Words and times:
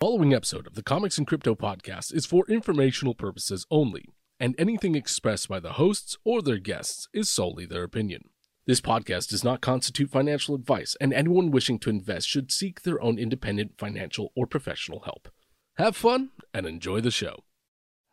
following 0.00 0.32
episode 0.32 0.66
of 0.66 0.74
the 0.74 0.82
Comics 0.82 1.18
and 1.18 1.26
Crypto 1.26 1.54
podcast 1.54 2.14
is 2.14 2.24
for 2.24 2.46
informational 2.48 3.14
purposes 3.14 3.66
only, 3.70 4.14
and 4.38 4.54
anything 4.56 4.94
expressed 4.94 5.46
by 5.46 5.60
the 5.60 5.74
hosts 5.74 6.16
or 6.24 6.40
their 6.40 6.56
guests 6.56 7.06
is 7.12 7.28
solely 7.28 7.66
their 7.66 7.82
opinion. 7.82 8.22
This 8.66 8.80
podcast 8.80 9.28
does 9.28 9.44
not 9.44 9.60
constitute 9.60 10.08
financial 10.08 10.54
advice, 10.54 10.96
and 11.02 11.12
anyone 11.12 11.50
wishing 11.50 11.78
to 11.80 11.90
invest 11.90 12.26
should 12.26 12.50
seek 12.50 12.80
their 12.80 12.98
own 13.02 13.18
independent 13.18 13.72
financial 13.76 14.32
or 14.34 14.46
professional 14.46 15.00
help. 15.00 15.28
Have 15.74 15.96
fun 15.96 16.30
and 16.54 16.64
enjoy 16.64 17.02
the 17.02 17.10
show. 17.10 17.44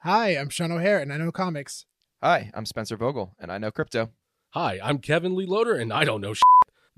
Hi, 0.04 0.32
I'm 0.32 0.50
Sean 0.50 0.74
O'Hare, 0.74 1.00
and 1.00 1.14
I 1.14 1.18
know 1.18 1.32
comics. 1.32 1.86
Hi, 2.22 2.52
I'm 2.54 2.66
Spencer 2.66 2.98
Vogel, 2.98 3.34
and 3.40 3.50
I 3.50 3.60
know 3.60 3.72
crypto. 3.72 4.10
Hi, 4.50 4.78
I'm 4.84 4.98
Kevin 4.98 5.38
Lee 5.38 5.46
Loader, 5.46 5.76
and 5.76 5.94
I 5.94 6.04
don't 6.04 6.20
know 6.20 6.34
shit. 6.34 6.44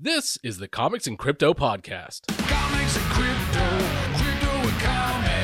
This 0.00 0.36
is 0.42 0.58
the 0.58 0.66
Comics 0.66 1.06
and 1.06 1.16
Crypto 1.16 1.54
podcast. 1.54 2.22
Comics 2.48 2.96
and 2.96 3.06
crypto, 3.06 3.30
crypto 3.30 3.36
and 3.36 3.39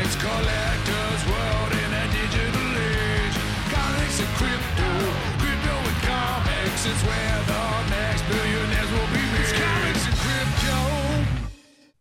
comics, 0.06 0.22
collectors 0.22 1.22
world 1.26 1.72
in 1.72 1.90
a 1.92 2.06
digital 2.12 2.70
age. 2.78 3.36
Comics 3.72 4.20
and 4.20 4.28
crypto, 4.38 4.90
crypto 5.38 5.74
and 5.74 6.02
comics 6.02 6.86
is 6.86 7.02
where 7.02 7.42
the 7.46 7.90
next 7.90 8.22
billionaires 8.28 8.90
will 8.92 9.06
be 9.08 9.24
made. 9.32 9.40
It's 9.40 9.52
comics 9.52 10.06
and 10.06 10.16
crypto. 10.16 11.50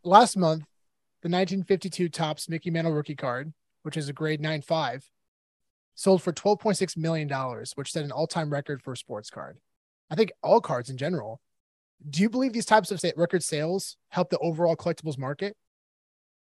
Last 0.04 0.38
month, 0.38 0.64
the 1.22 1.30
1952 1.30 2.10
Topps 2.10 2.48
Mickey 2.48 2.70
Mantle 2.70 2.94
rookie 2.94 3.16
card, 3.16 3.54
which 3.82 3.98
is 3.98 4.08
a 4.08 4.14
grade 4.14 4.42
9.5, 4.42 5.06
sold 5.96 6.22
for 6.22 6.32
$12.6 6.32 6.98
million, 6.98 7.30
which 7.76 7.92
set 7.92 8.04
an 8.04 8.12
all 8.12 8.28
time 8.28 8.52
record 8.52 8.84
for 8.84 8.94
a 8.94 8.98
sports 8.98 9.30
card. 9.30 9.58
I 10.12 10.16
think 10.16 10.32
all 10.44 10.62
cards 10.62 10.90
in 10.90 10.98
general. 10.98 11.42
Do 12.08 12.22
you 12.22 12.30
believe 12.30 12.54
these 12.54 12.66
types 12.66 12.92
of 12.92 13.04
record 13.16 13.42
sales 13.42 13.98
help 14.10 14.30
the 14.30 14.38
overall 14.38 14.76
collectibles 14.76 15.18
market? 15.18 15.56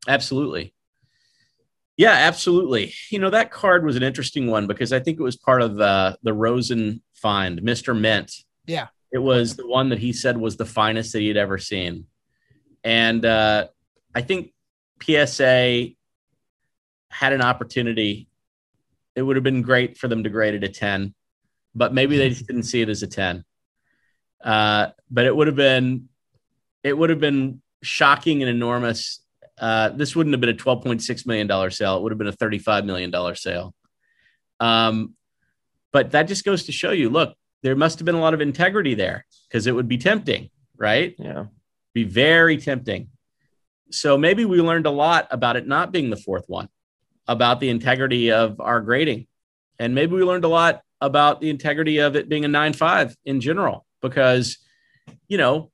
Absolutely. 0.08 0.74
Yeah, 2.02 2.14
absolutely. 2.14 2.96
You 3.12 3.20
know, 3.20 3.30
that 3.30 3.52
card 3.52 3.86
was 3.86 3.96
an 3.96 4.02
interesting 4.02 4.48
one 4.48 4.66
because 4.66 4.92
I 4.92 5.00
think 5.00 5.20
it 5.20 5.24
was 5.24 5.36
part 5.36 5.62
of 5.62 5.76
the 5.76 6.18
the 6.24 6.34
Rosen 6.34 7.04
find, 7.14 7.62
Mr. 7.62 7.96
Mint. 7.96 8.34
Yeah. 8.66 8.88
It 9.14 9.20
was 9.20 9.56
the 9.56 9.68
one 9.68 9.90
that 9.90 10.00
he 10.00 10.12
said 10.12 10.36
was 10.36 10.58
the 10.58 10.66
finest 10.66 11.14
that 11.14 11.20
he 11.20 11.28
had 11.28 11.38
ever 11.38 11.60
seen. 11.60 12.08
And 12.84 13.24
uh, 13.24 13.68
I 14.16 14.22
think 14.22 14.52
PSA 15.04 15.90
had 17.12 17.34
an 17.34 17.44
opportunity. 17.44 18.28
It 19.16 19.22
would 19.22 19.36
have 19.36 19.44
been 19.44 19.62
great 19.62 19.96
for 19.96 20.08
them 20.08 20.24
to 20.24 20.30
grade 20.32 20.56
it 20.56 20.64
a 20.64 20.70
10, 20.70 21.14
but 21.76 21.94
maybe 21.94 22.18
they 22.18 22.30
just 22.30 22.48
didn't 22.48 22.64
see 22.64 22.82
it 22.82 22.90
as 22.90 23.04
a 23.04 23.08
10. 23.08 23.46
Uh, 24.44 24.88
but 25.12 25.26
it 25.26 25.36
would 25.36 25.46
have 25.46 25.56
been 25.56 26.10
it 26.84 26.98
would 26.98 27.12
have 27.12 27.20
been 27.20 27.62
shocking 27.84 28.42
and 28.42 28.50
enormous 28.50 29.21
uh, 29.62 29.90
this 29.90 30.16
wouldn't 30.16 30.34
have 30.34 30.42
been 30.42 30.50
a 30.50 30.54
$12.6 30.54 31.28
million 31.28 31.72
sale. 31.72 31.98
It 31.98 32.02
would 32.02 32.12
have 32.12 32.18
been 32.18 32.28
a 32.28 32.34
$35 32.34 32.84
million 32.84 33.36
sale. 33.36 33.76
Um, 34.60 35.14
but 35.94 36.12
that 36.12 36.24
just 36.24 36.44
goes 36.44 36.64
to 36.66 36.72
show 36.72 36.92
you 36.92 37.10
look, 37.10 37.36
there 37.62 37.76
must 37.76 38.00
have 38.00 38.06
been 38.08 38.16
a 38.16 38.20
lot 38.20 38.34
of 38.34 38.42
integrity 38.42 38.96
there 38.96 39.26
because 39.48 39.68
it 39.68 39.76
would 39.76 39.88
be 39.88 40.00
tempting, 40.00 40.50
right? 40.78 41.16
Yeah. 41.20 41.46
Be 41.94 42.04
very 42.04 42.58
tempting. 42.58 43.10
So 43.92 44.18
maybe 44.18 44.46
we 44.46 44.62
learned 44.62 44.88
a 44.88 44.92
lot 44.92 45.28
about 45.30 45.58
it 45.58 45.68
not 45.68 45.92
being 45.92 46.10
the 46.10 46.18
fourth 46.18 46.46
one, 46.48 46.70
about 47.28 47.60
the 47.60 47.70
integrity 47.70 48.32
of 48.32 48.60
our 48.60 48.82
grading. 48.82 49.28
And 49.78 49.94
maybe 49.94 50.16
we 50.16 50.24
learned 50.24 50.46
a 50.46 50.50
lot 50.50 50.82
about 51.02 51.40
the 51.40 51.52
integrity 51.52 52.00
of 52.00 52.16
it 52.16 52.30
being 52.30 52.46
a 52.46 52.48
9 52.48 52.74
5 52.74 53.16
in 53.26 53.42
general 53.42 53.86
because, 54.02 54.58
you 55.28 55.38
know, 55.38 55.72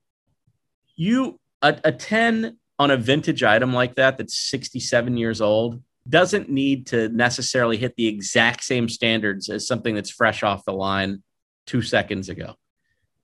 you, 0.96 1.40
a, 1.62 1.78
a 1.84 1.92
10 1.92 2.57
on 2.78 2.90
a 2.90 2.96
vintage 2.96 3.42
item 3.42 3.74
like 3.74 3.96
that 3.96 4.18
that's 4.18 4.38
67 4.38 5.16
years 5.16 5.40
old 5.40 5.82
doesn't 6.08 6.48
need 6.48 6.86
to 6.86 7.08
necessarily 7.10 7.76
hit 7.76 7.96
the 7.96 8.06
exact 8.06 8.64
same 8.64 8.88
standards 8.88 9.48
as 9.48 9.66
something 9.66 9.94
that's 9.94 10.10
fresh 10.10 10.42
off 10.42 10.64
the 10.64 10.72
line 10.72 11.22
two 11.66 11.82
seconds 11.82 12.28
ago. 12.28 12.54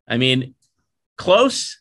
I 0.06 0.18
mean, 0.18 0.54
close, 1.16 1.80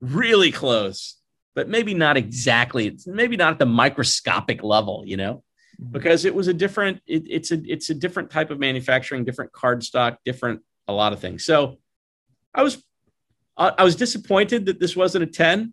really 0.00 0.52
close, 0.52 1.16
but 1.54 1.68
maybe 1.68 1.94
not 1.94 2.16
exactly. 2.16 2.86
It's 2.86 3.06
maybe 3.06 3.36
not 3.36 3.54
at 3.54 3.58
the 3.58 3.66
microscopic 3.66 4.62
level, 4.62 5.04
you 5.06 5.16
know, 5.16 5.42
mm-hmm. 5.80 5.92
because 5.92 6.24
it 6.26 6.34
was 6.34 6.48
a 6.48 6.54
different. 6.54 7.00
It, 7.06 7.24
it's 7.28 7.50
a 7.50 7.62
it's 7.66 7.88
a 7.88 7.94
different 7.94 8.30
type 8.30 8.50
of 8.50 8.58
manufacturing, 8.58 9.24
different 9.24 9.52
card 9.52 9.82
stock, 9.82 10.18
different 10.24 10.60
a 10.86 10.92
lot 10.92 11.14
of 11.14 11.20
things. 11.20 11.44
So, 11.44 11.78
I 12.54 12.62
was 12.62 12.82
I 13.56 13.72
I 13.78 13.84
was 13.84 13.96
disappointed 13.96 14.66
that 14.66 14.80
this 14.80 14.94
wasn't 14.94 15.24
a 15.24 15.28
ten 15.28 15.72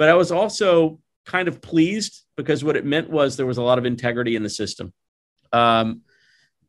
but 0.00 0.08
I 0.08 0.14
was 0.14 0.32
also 0.32 0.98
kind 1.26 1.46
of 1.46 1.60
pleased 1.60 2.22
because 2.34 2.64
what 2.64 2.74
it 2.74 2.86
meant 2.86 3.10
was 3.10 3.36
there 3.36 3.44
was 3.44 3.58
a 3.58 3.62
lot 3.62 3.76
of 3.76 3.84
integrity 3.84 4.34
in 4.34 4.42
the 4.42 4.48
system. 4.48 4.94
Um, 5.52 6.00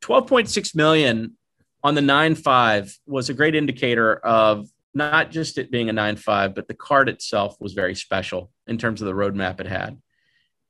12.6 0.02 0.76
million 0.76 1.38
on 1.82 1.96
the 1.96 2.02
9.5 2.02 2.94
was 3.06 3.30
a 3.30 3.34
great 3.34 3.56
indicator 3.56 4.18
of 4.18 4.68
not 4.94 5.32
just 5.32 5.58
it 5.58 5.72
being 5.72 5.88
a 5.90 5.94
9.5, 5.94 6.54
but 6.54 6.68
the 6.68 6.74
card 6.74 7.08
itself 7.08 7.56
was 7.62 7.72
very 7.72 7.96
special 7.96 8.52
in 8.68 8.78
terms 8.78 9.02
of 9.02 9.06
the 9.06 9.14
roadmap 9.14 9.62
it 9.62 9.68
had. 9.68 9.98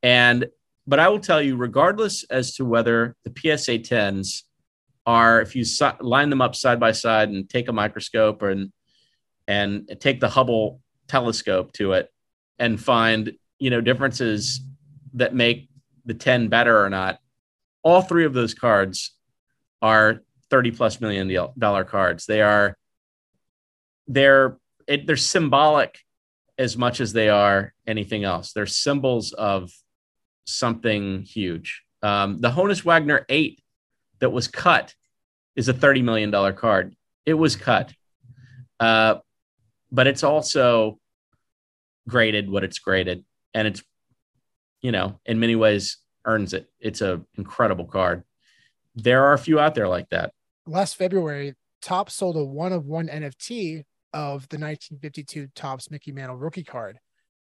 And, 0.03 0.45
but 0.85 0.99
I 0.99 1.09
will 1.09 1.19
tell 1.19 1.41
you, 1.41 1.55
regardless 1.55 2.23
as 2.25 2.53
to 2.57 2.63
whether 2.63 3.15
the 3.23 3.33
PSA 3.35 3.79
10s 3.79 4.43
are, 5.07 5.41
if 5.41 5.55
you 5.55 5.65
si- 5.65 5.99
line 5.99 6.29
them 6.29 6.43
up 6.43 6.55
side 6.55 6.79
by 6.79 6.91
side 6.91 7.29
and 7.29 7.49
take 7.49 7.69
a 7.69 7.73
microscope 7.73 8.43
and, 8.43 8.71
and 9.47 9.97
take 9.99 10.19
the 10.19 10.29
Hubble 10.29 10.79
telescope 11.07 11.73
to 11.73 11.93
it, 11.93 12.11
and 12.61 12.81
find 12.81 13.33
you 13.59 13.69
know 13.69 13.81
differences 13.81 14.61
that 15.15 15.35
make 15.35 15.67
the 16.05 16.13
10 16.13 16.47
better 16.47 16.81
or 16.81 16.89
not 16.89 17.19
all 17.83 18.01
three 18.01 18.25
of 18.25 18.33
those 18.33 18.53
cards 18.53 19.11
are 19.81 20.21
30 20.49 20.71
plus 20.71 21.01
million 21.01 21.33
dollar 21.57 21.83
cards. 21.83 22.25
They 22.25 22.41
are 22.41 22.77
they're 24.07 24.57
it, 24.87 25.07
they're 25.07 25.17
symbolic 25.17 25.97
as 26.57 26.77
much 26.77 26.99
as 26.99 27.13
they 27.13 27.29
are 27.29 27.73
anything 27.87 28.23
else. 28.23 28.53
They're 28.53 28.65
symbols 28.65 29.31
of 29.31 29.71
something 30.45 31.21
huge. 31.21 31.83
Um, 32.03 32.41
the 32.41 32.51
honus 32.51 32.83
wagner 32.83 33.25
8 33.29 33.61
that 34.19 34.31
was 34.31 34.47
cut 34.47 34.93
is 35.55 35.69
a 35.69 35.73
30 35.73 36.01
million 36.01 36.29
dollar 36.31 36.53
card. 36.53 36.95
It 37.25 37.35
was 37.35 37.55
cut. 37.55 37.93
Uh, 38.79 39.15
but 39.91 40.07
it's 40.07 40.23
also 40.23 40.99
graded 42.07 42.49
what 42.49 42.63
it's 42.63 42.79
graded 42.79 43.23
and 43.53 43.67
it's 43.67 43.83
you 44.81 44.91
know 44.91 45.19
in 45.25 45.39
many 45.39 45.55
ways 45.55 45.97
earns 46.25 46.53
it 46.53 46.67
it's 46.79 47.01
a 47.01 47.21
incredible 47.37 47.85
card 47.85 48.23
there 48.95 49.23
are 49.25 49.33
a 49.33 49.37
few 49.37 49.59
out 49.59 49.75
there 49.75 49.87
like 49.87 50.09
that 50.09 50.33
Last 50.67 50.95
February, 50.95 51.55
Topps 51.81 52.13
sold 52.13 52.37
a 52.37 52.45
one 52.45 52.71
of 52.71 52.85
one 52.85 53.07
NFT 53.07 53.83
of 54.13 54.47
the 54.49 54.57
1952 54.57 55.47
Topps 55.55 55.89
Mickey 55.89 56.11
Mantle 56.11 56.37
rookie 56.37 56.63
card. 56.63 56.99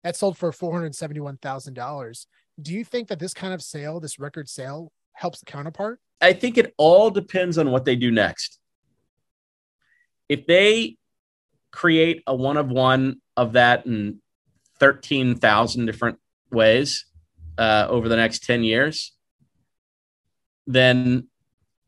That 0.04 0.16
sold 0.16 0.36
for 0.36 0.52
$471,000. 0.52 2.26
Do 2.60 2.74
you 2.74 2.84
think 2.84 3.08
that 3.08 3.18
this 3.18 3.32
kind 3.32 3.54
of 3.54 3.62
sale, 3.62 4.00
this 4.00 4.18
record 4.18 4.48
sale, 4.48 4.92
helps 5.14 5.40
the 5.40 5.46
counterpart? 5.46 5.98
i 6.20 6.32
think 6.32 6.56
it 6.56 6.72
all 6.78 7.10
depends 7.10 7.58
on 7.58 7.70
what 7.70 7.84
they 7.84 7.94
do 7.94 8.10
next 8.10 8.58
if 10.28 10.46
they 10.46 10.96
create 11.72 12.22
a 12.26 12.34
one 12.34 12.56
of 12.56 12.70
one 12.70 13.20
of 13.36 13.52
that 13.52 13.84
in 13.84 14.18
13,000 14.78 15.86
different 15.86 16.18
ways 16.50 17.06
uh, 17.58 17.86
over 17.88 18.08
the 18.08 18.16
next 18.16 18.44
10 18.44 18.64
years 18.64 19.12
then 20.66 21.28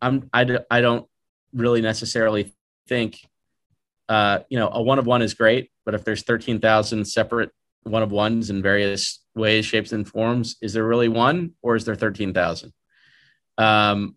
I'm 0.00 0.28
I, 0.32 0.44
d- 0.44 0.58
I 0.70 0.80
don't 0.80 1.06
really 1.52 1.80
necessarily 1.80 2.54
think 2.86 3.18
uh, 4.08 4.40
you 4.48 4.58
know 4.58 4.68
a 4.72 4.82
one 4.82 4.98
of 4.98 5.06
one 5.06 5.22
is 5.22 5.34
great 5.34 5.70
but 5.84 5.94
if 5.94 6.04
there's 6.04 6.22
13,000 6.22 7.04
separate 7.04 7.50
one 7.82 8.02
of 8.02 8.12
ones 8.12 8.50
in 8.50 8.62
various 8.62 9.22
ways 9.34 9.64
shapes 9.64 9.92
and 9.92 10.06
forms 10.06 10.56
is 10.62 10.72
there 10.72 10.86
really 10.86 11.08
one 11.08 11.52
or 11.62 11.76
is 11.76 11.84
there 11.84 11.94
13,000 11.94 12.72
um, 13.56 14.16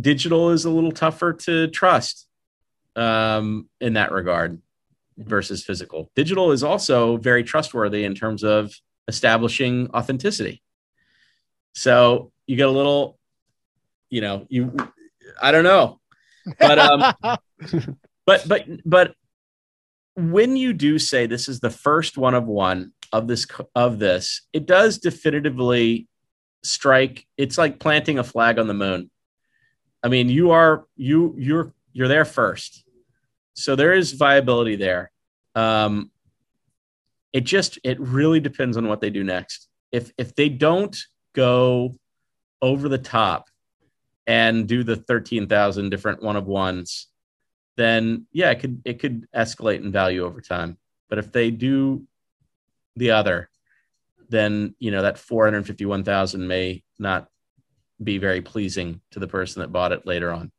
digital 0.00 0.50
is 0.50 0.64
a 0.64 0.70
little 0.70 0.92
tougher 0.92 1.32
to 1.32 1.68
trust 1.68 2.26
um, 2.94 3.68
in 3.80 3.94
that 3.94 4.12
regard 4.12 4.60
versus 5.18 5.64
physical. 5.64 6.10
Digital 6.14 6.52
is 6.52 6.62
also 6.62 7.16
very 7.16 7.44
trustworthy 7.44 8.04
in 8.04 8.14
terms 8.14 8.42
of 8.42 8.74
establishing 9.08 9.88
authenticity. 9.94 10.62
So 11.74 12.32
you 12.46 12.56
get 12.56 12.68
a 12.68 12.70
little, 12.70 13.18
you 14.10 14.20
know, 14.20 14.46
you, 14.48 14.76
I 15.40 15.52
don't 15.52 15.64
know, 15.64 16.00
but 16.58 16.78
um, 16.78 17.14
but 18.26 18.48
but 18.48 18.66
but 18.84 19.14
when 20.14 20.56
you 20.56 20.72
do 20.72 20.98
say 20.98 21.26
this 21.26 21.48
is 21.48 21.60
the 21.60 21.70
first 21.70 22.16
one 22.16 22.34
of 22.34 22.46
one 22.46 22.92
of 23.12 23.28
this 23.28 23.46
of 23.74 23.98
this, 23.98 24.42
it 24.52 24.66
does 24.66 24.98
definitively 24.98 26.08
strike. 26.62 27.26
It's 27.36 27.58
like 27.58 27.78
planting 27.78 28.18
a 28.18 28.24
flag 28.24 28.58
on 28.58 28.66
the 28.66 28.74
moon. 28.74 29.10
I 30.02 30.08
mean, 30.08 30.28
you 30.28 30.52
are 30.52 30.86
you 30.96 31.34
you're 31.36 31.74
you're 31.92 32.08
there 32.08 32.24
first, 32.24 32.84
so 33.56 33.74
there 33.74 33.94
is 33.94 34.12
viability 34.12 34.76
there. 34.76 35.10
Um, 35.54 36.10
it 37.32 37.44
just 37.44 37.78
it 37.82 37.98
really 37.98 38.40
depends 38.40 38.76
on 38.76 38.86
what 38.86 39.00
they 39.00 39.10
do 39.10 39.24
next. 39.24 39.68
if 39.92 40.12
if 40.18 40.34
they 40.34 40.48
don't 40.48 40.96
go 41.34 41.94
over 42.62 42.88
the 42.88 42.98
top 42.98 43.48
and 44.26 44.66
do 44.66 44.82
the 44.82 44.96
13,000 44.96 45.90
different 45.90 46.22
one 46.22 46.36
of 46.36 46.46
ones, 46.46 47.08
then 47.76 48.26
yeah, 48.32 48.50
it 48.50 48.60
could 48.60 48.82
it 48.84 48.98
could 48.98 49.26
escalate 49.34 49.82
in 49.82 49.92
value 49.92 50.24
over 50.24 50.40
time. 50.40 50.78
But 51.08 51.18
if 51.18 51.32
they 51.32 51.50
do 51.50 52.06
the 52.96 53.12
other, 53.12 53.48
then 54.28 54.74
you 54.78 54.90
know 54.90 55.02
that 55.02 55.18
451,000 55.18 56.46
may 56.46 56.82
not 56.98 57.28
be 58.02 58.18
very 58.18 58.42
pleasing 58.42 59.00
to 59.12 59.18
the 59.18 59.28
person 59.28 59.60
that 59.60 59.72
bought 59.72 59.92
it 59.92 60.06
later 60.06 60.32
on. 60.32 60.52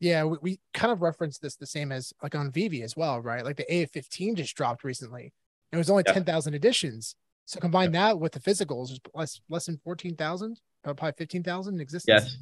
Yeah, 0.00 0.24
we, 0.24 0.36
we 0.42 0.60
kind 0.74 0.92
of 0.92 1.02
referenced 1.02 1.40
this 1.40 1.56
the 1.56 1.66
same 1.66 1.92
as 1.92 2.12
like 2.22 2.34
on 2.34 2.50
VeVe 2.50 2.82
as 2.82 2.96
well, 2.96 3.20
right? 3.20 3.44
Like 3.44 3.56
the 3.56 3.64
AF15 3.70 4.36
just 4.36 4.54
dropped 4.56 4.84
recently. 4.84 5.32
It 5.72 5.76
was 5.76 5.90
only 5.90 6.04
Yeah. 6.06 6.12
10,000 6.14 6.54
editions. 6.54 7.16
So 7.46 7.60
combine 7.60 7.92
that 7.92 8.18
with 8.18 8.32
the 8.32 8.40
physicals, 8.40 8.90
it's 8.90 9.00
less 9.14 9.40
less 9.48 9.66
than 9.66 9.78
14,000, 9.84 10.60
probably 10.82 11.12
15,000 11.16 11.74
in 11.74 11.80
existence, 11.80 12.24
Yes, 12.24 12.36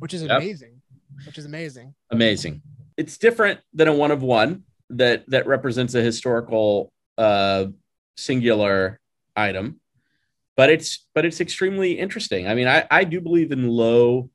which 0.00 0.14
is 0.14 0.22
Yep. 0.22 0.30
amazing. 0.30 0.82
Which 1.26 1.38
is 1.38 1.44
amazing. 1.46 1.94
amazing. 2.10 2.62
It's 2.96 3.18
different 3.18 3.60
than 3.72 3.88
a 3.88 3.92
one 3.94 4.10
of 4.10 4.22
one 4.22 4.64
that 4.90 5.28
that 5.30 5.46
represents 5.46 5.94
a 5.94 6.02
historical 6.02 6.92
uh, 7.16 7.66
singular 8.16 9.00
item, 9.36 9.80
but 10.56 10.70
it's 10.70 11.06
but 11.14 11.24
it's 11.24 11.40
extremely 11.40 11.98
interesting. 11.98 12.46
I 12.48 12.54
mean, 12.54 12.68
I 12.68 12.86
I 12.90 13.04
do 13.04 13.20
believe 13.20 13.52
in 13.52 13.68
low. 13.68 14.30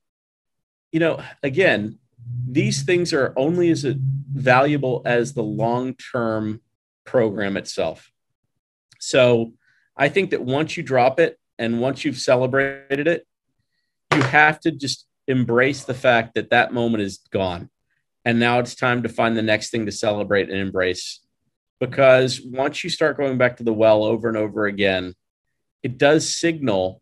You 0.91 0.99
know, 0.99 1.23
again, 1.41 1.99
these 2.47 2.83
things 2.83 3.13
are 3.13 3.33
only 3.35 3.69
as 3.69 3.83
valuable 3.83 5.01
as 5.05 5.33
the 5.33 5.43
long 5.43 5.95
term 5.95 6.61
program 7.05 7.57
itself. 7.57 8.11
So, 8.99 9.53
I 9.95 10.09
think 10.09 10.31
that 10.31 10.43
once 10.43 10.75
you 10.75 10.83
drop 10.83 11.19
it 11.19 11.39
and 11.59 11.79
once 11.79 12.03
you've 12.03 12.17
celebrated 12.17 13.07
it, 13.07 13.27
you 14.15 14.21
have 14.23 14.59
to 14.61 14.71
just 14.71 15.05
embrace 15.27 15.83
the 15.83 15.93
fact 15.93 16.35
that 16.35 16.49
that 16.49 16.73
moment 16.73 17.03
is 17.03 17.19
gone. 17.31 17.69
And 18.25 18.39
now 18.39 18.59
it's 18.59 18.75
time 18.75 19.03
to 19.03 19.09
find 19.09 19.35
the 19.35 19.41
next 19.41 19.69
thing 19.69 19.85
to 19.85 19.91
celebrate 19.91 20.49
and 20.49 20.57
embrace. 20.57 21.19
Because 21.79 22.41
once 22.41 22.83
you 22.83 22.89
start 22.89 23.17
going 23.17 23.37
back 23.37 23.57
to 23.57 23.63
the 23.63 23.73
well 23.73 24.03
over 24.03 24.27
and 24.29 24.37
over 24.37 24.65
again, 24.65 25.13
it 25.81 25.97
does 25.97 26.33
signal 26.33 27.01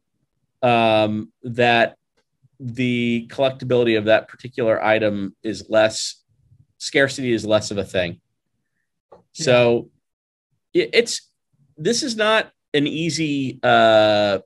um, 0.62 1.32
that 1.44 1.98
the 2.64 3.28
collectability 3.32 3.98
of 3.98 4.06
that 4.06 4.28
particular 4.28 4.84
item 4.84 5.36
is 5.42 5.66
less, 5.68 6.24
scarcity 6.78 7.34
is 7.34 7.44
less 7.46 7.72
of 7.72 7.78
a 7.80 7.84
thing. 7.84 8.22
So 9.34 9.90
it, 10.74 10.92
it's, 10.94 11.32
this 11.76 12.04
is 12.04 12.16
not 12.16 12.52
an 12.74 12.86
easy, 12.86 13.60
uh, 13.64 14.40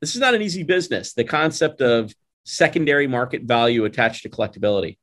this 0.00 0.14
is 0.14 0.20
not 0.20 0.34
an 0.34 0.42
easy 0.42 0.64
business. 0.64 1.12
The 1.12 1.24
concept 1.24 1.80
of 1.80 2.12
secondary 2.44 3.06
market 3.06 3.42
value 3.42 3.84
attached 3.84 4.22
to 4.24 4.28
collectability. 4.28 4.98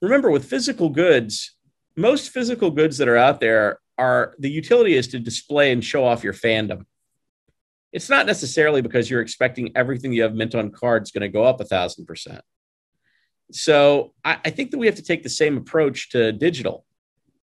Remember, 0.00 0.30
with 0.30 0.44
physical 0.44 0.88
goods, 0.88 1.54
most 1.96 2.30
physical 2.30 2.70
goods 2.70 2.98
that 2.98 3.08
are 3.08 3.16
out 3.16 3.40
there 3.40 3.78
are 3.98 4.34
the 4.38 4.50
utility 4.50 4.94
is 4.94 5.06
to 5.08 5.20
display 5.20 5.70
and 5.70 5.84
show 5.84 6.04
off 6.04 6.24
your 6.24 6.32
fandom. 6.32 6.86
It's 7.92 8.08
not 8.08 8.26
necessarily 8.26 8.80
because 8.80 9.10
you're 9.10 9.20
expecting 9.20 9.72
everything 9.76 10.12
you 10.12 10.22
have 10.22 10.34
mint 10.34 10.54
on 10.54 10.70
cards 10.70 11.10
going 11.10 11.22
to 11.22 11.28
go 11.28 11.44
up 11.44 11.60
a 11.60 11.64
thousand 11.64 12.06
percent. 12.06 12.42
So 13.52 14.14
I, 14.24 14.38
I 14.44 14.50
think 14.50 14.70
that 14.70 14.78
we 14.78 14.86
have 14.86 14.96
to 14.96 15.02
take 15.02 15.22
the 15.22 15.28
same 15.28 15.56
approach 15.58 16.10
to 16.10 16.32
digital. 16.32 16.86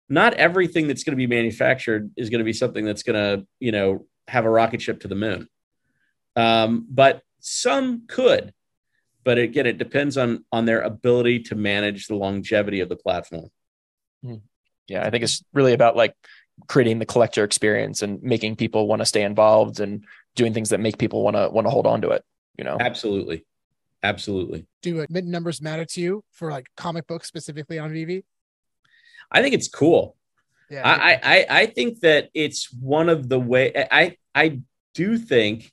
Not 0.08 0.36
everything 0.36 0.88
that's 0.88 1.04
going 1.04 1.14
to 1.14 1.18
be 1.18 1.28
manufactured 1.28 2.12
is 2.16 2.30
going 2.30 2.40
to 2.40 2.46
be 2.46 2.54
something 2.54 2.86
that's 2.86 3.02
going 3.02 3.16
to, 3.16 3.48
you 3.60 3.72
know, 3.72 4.06
have 4.28 4.46
a 4.46 4.50
rocket 4.50 4.82
ship 4.82 5.00
to 5.02 5.08
the 5.08 5.16
moon. 5.16 5.48
Um, 6.36 6.86
but 6.90 7.22
some 7.40 8.08
could 8.08 8.54
but 9.24 9.38
again 9.38 9.66
it 9.66 9.78
depends 9.78 10.18
on 10.18 10.46
on 10.52 10.66
their 10.66 10.82
ability 10.82 11.40
to 11.40 11.56
manage 11.56 12.08
the 12.08 12.16
longevity 12.16 12.80
of 12.80 12.90
the 12.90 12.96
platform 12.96 13.50
Yeah, 14.88 15.06
I 15.06 15.10
think 15.10 15.24
it's 15.24 15.44
really 15.54 15.74
about 15.74 15.96
like 15.96 16.16
creating 16.68 17.00
the 17.00 17.06
collector 17.06 17.44
experience 17.44 18.02
and 18.02 18.22
making 18.22 18.56
people 18.56 18.88
want 18.88 19.02
to 19.02 19.06
stay 19.06 19.24
involved 19.24 19.80
and 19.80 20.06
doing 20.36 20.54
things 20.54 20.70
that 20.70 20.80
make 20.80 20.98
people 20.98 21.24
want 21.24 21.36
to 21.36 21.50
want 21.50 21.66
to 21.66 21.72
hold 21.72 21.88
on 21.88 22.02
to 22.02 22.10
it. 22.10 22.24
You 22.58 22.64
know, 22.64 22.78
absolutely 22.80 23.46
absolutely 24.04 24.66
Do 24.82 25.02
uh, 25.02 25.06
mid 25.10 25.26
numbers 25.26 25.62
matter 25.62 25.84
to 25.84 26.02
you 26.02 26.24
for 26.32 26.52
like 26.52 26.68
comic 26.78 27.08
books 27.08 27.28
specifically 27.28 27.80
on 27.80 27.92
VeVe? 27.92 28.24
i 29.32 29.42
think 29.42 29.56
it's 29.56 29.68
cool 29.68 30.16
Yeah. 30.70 30.84
I, 30.86 31.14
I 31.14 31.20
I- 31.24 31.46
I 31.62 31.66
think 31.66 32.00
that 32.02 32.30
it's 32.34 32.72
one 32.72 33.10
of 33.10 33.28
the 33.30 33.40
way 33.40 33.74
I 33.92 34.16
I 34.36 34.60
do 34.94 35.18
think 35.18 35.72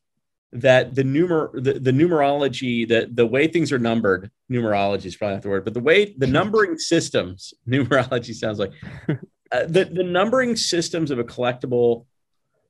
that 0.53 0.95
the 0.95 1.03
numer 1.03 1.51
the, 1.53 1.75
the 1.79 1.93
numerology 1.93 2.89
the 2.89 3.09
the 3.13 3.27
way 3.27 3.47
things 3.49 3.71
are 3.71 3.79
numbered 3.79 4.31
numerology 4.51 5.07
is 5.07 5.17
probably 5.17 5.35
not 5.37 5.43
the 5.43 5.49
word 5.51 5.65
but 5.65 5.75
the 5.75 5.81
way 5.91 6.15
the 6.17 6.27
numbering 6.39 6.79
systems 6.79 7.53
numerology 7.69 8.35
sounds 8.35 8.59
like 8.59 8.73
uh, 9.53 9.65
the 9.67 9.85
the 9.85 10.03
numbering 10.19 10.57
systems 10.57 11.11
of 11.11 11.19
a 11.19 11.25
collectible 11.25 12.07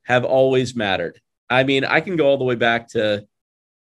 have 0.05 0.25
always 0.25 0.75
mattered. 0.75 1.21
I 1.53 1.65
mean, 1.65 1.85
I 1.85 2.01
can 2.01 2.17
go 2.17 2.27
all 2.27 2.39
the 2.39 2.45
way 2.45 2.55
back 2.55 2.89
to 2.89 3.27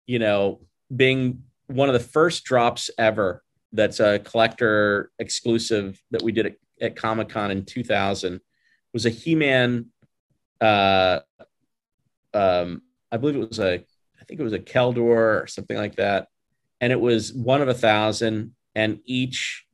you 0.06 0.18
know 0.18 0.60
being 0.94 1.44
one 1.66 1.88
of 1.88 1.92
the 1.92 2.00
first 2.00 2.44
drops 2.44 2.90
ever 2.98 3.44
that's 3.72 4.00
a 4.00 4.18
collector 4.18 5.12
exclusive 5.18 6.02
that 6.10 6.22
we 6.22 6.32
did 6.32 6.46
at, 6.46 6.54
at 6.80 6.96
Comic 6.96 7.28
Con 7.28 7.50
in 7.50 7.64
2000 7.64 8.40
was 8.92 9.06
a 9.06 9.10
He-Man 9.10 9.86
uh 10.60 11.20
um 12.34 12.82
I 13.12 13.16
believe 13.18 13.36
it 13.36 13.48
was 13.48 13.60
a 13.60 13.74
I 13.74 14.24
think 14.24 14.40
it 14.40 14.44
was 14.44 14.52
a 14.52 14.58
Keldor 14.58 15.42
or 15.42 15.46
something 15.46 15.76
like 15.76 15.96
that. 15.96 16.28
And 16.80 16.92
it 16.92 17.00
was 17.00 17.32
one 17.32 17.62
of 17.62 17.68
a 17.68 17.74
thousand 17.74 18.54
and 18.74 19.00
each 19.04 19.66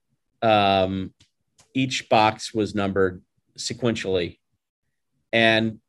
um 0.43 1.15
each 1.73 2.09
box 2.09 2.53
was 2.53 2.75
numbered 2.75 3.23
sequentially. 3.59 4.39
And 5.33 5.81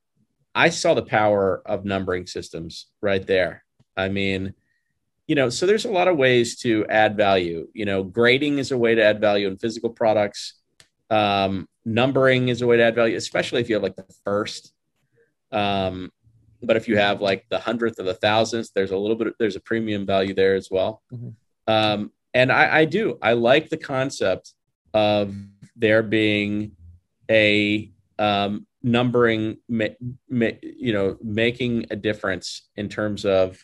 I 0.57 0.69
saw 0.69 0.95
the 0.95 1.03
power 1.03 1.61
of 1.67 1.85
numbering 1.85 2.25
systems 2.25 2.87
right 2.99 3.25
there. 3.25 3.63
I 3.95 4.09
mean, 4.09 4.55
you 5.27 5.35
know, 5.35 5.49
so 5.49 5.67
there's 5.67 5.85
a 5.85 5.91
lot 5.91 6.07
of 6.07 6.17
ways 6.17 6.57
to 6.61 6.83
add 6.89 7.15
value. 7.15 7.67
You 7.73 7.85
know, 7.85 8.03
grading 8.03 8.57
is 8.57 8.71
a 8.71 8.77
way 8.77 8.95
to 8.95 9.03
add 9.03 9.21
value 9.21 9.47
in 9.47 9.57
physical 9.57 9.91
products. 9.91 10.55
Um, 11.11 11.69
numbering 11.85 12.47
is 12.47 12.63
a 12.63 12.67
way 12.67 12.77
to 12.77 12.83
add 12.83 12.95
value, 12.95 13.15
especially 13.17 13.61
if 13.61 13.69
you 13.69 13.75
have 13.75 13.83
like 13.83 13.95
the 13.95 14.05
first. 14.25 14.73
Um, 15.51 16.11
but 16.63 16.75
if 16.75 16.87
you 16.87 16.97
have 16.97 17.21
like 17.21 17.45
the 17.49 17.59
hundredth 17.59 17.99
or 17.99 18.03
the 18.03 18.15
thousandth, 18.15 18.71
there's 18.73 18.91
a 18.91 18.97
little 18.97 19.15
bit, 19.15 19.35
there's 19.37 19.55
a 19.55 19.61
premium 19.61 20.07
value 20.07 20.33
there 20.33 20.55
as 20.55 20.69
well. 20.71 21.03
Mhm. 21.13 21.35
Um, 21.67 22.11
and 22.33 22.51
I, 22.51 22.79
I 22.79 22.85
do, 22.85 23.19
I 23.21 23.33
like 23.33 23.69
the 23.69 23.77
concept 23.77 24.53
of 24.91 25.35
there 25.75 26.01
being 26.01 26.71
a 27.29 27.91
um, 28.17 28.65
numbering, 28.91 29.57
you 29.69 30.93
know, 30.93 31.17
making 31.21 31.85
a 31.91 31.95
difference 31.95 32.67
in 32.75 32.89
terms 32.89 33.25
of 33.25 33.63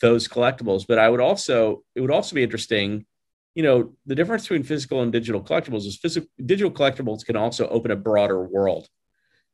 those 0.00 0.28
collectibles. 0.28 0.84
But 0.86 0.98
I 0.98 1.08
would 1.08 1.20
also, 1.20 1.82
it 1.94 2.00
would 2.00 2.10
also 2.10 2.34
be 2.34 2.42
interesting, 2.42 3.06
you 3.54 3.62
know, 3.62 3.94
the 4.04 4.14
difference 4.14 4.42
between 4.42 4.62
physical 4.62 5.02
and 5.02 5.12
digital 5.12 5.42
collectibles 5.42 5.86
is 5.86 5.96
physical 5.96 6.28
digital 6.44 6.70
collectibles 6.70 7.24
can 7.24 7.36
also 7.36 7.68
open 7.68 7.90
a 7.90 7.96
broader 7.96 8.42
world. 8.42 8.88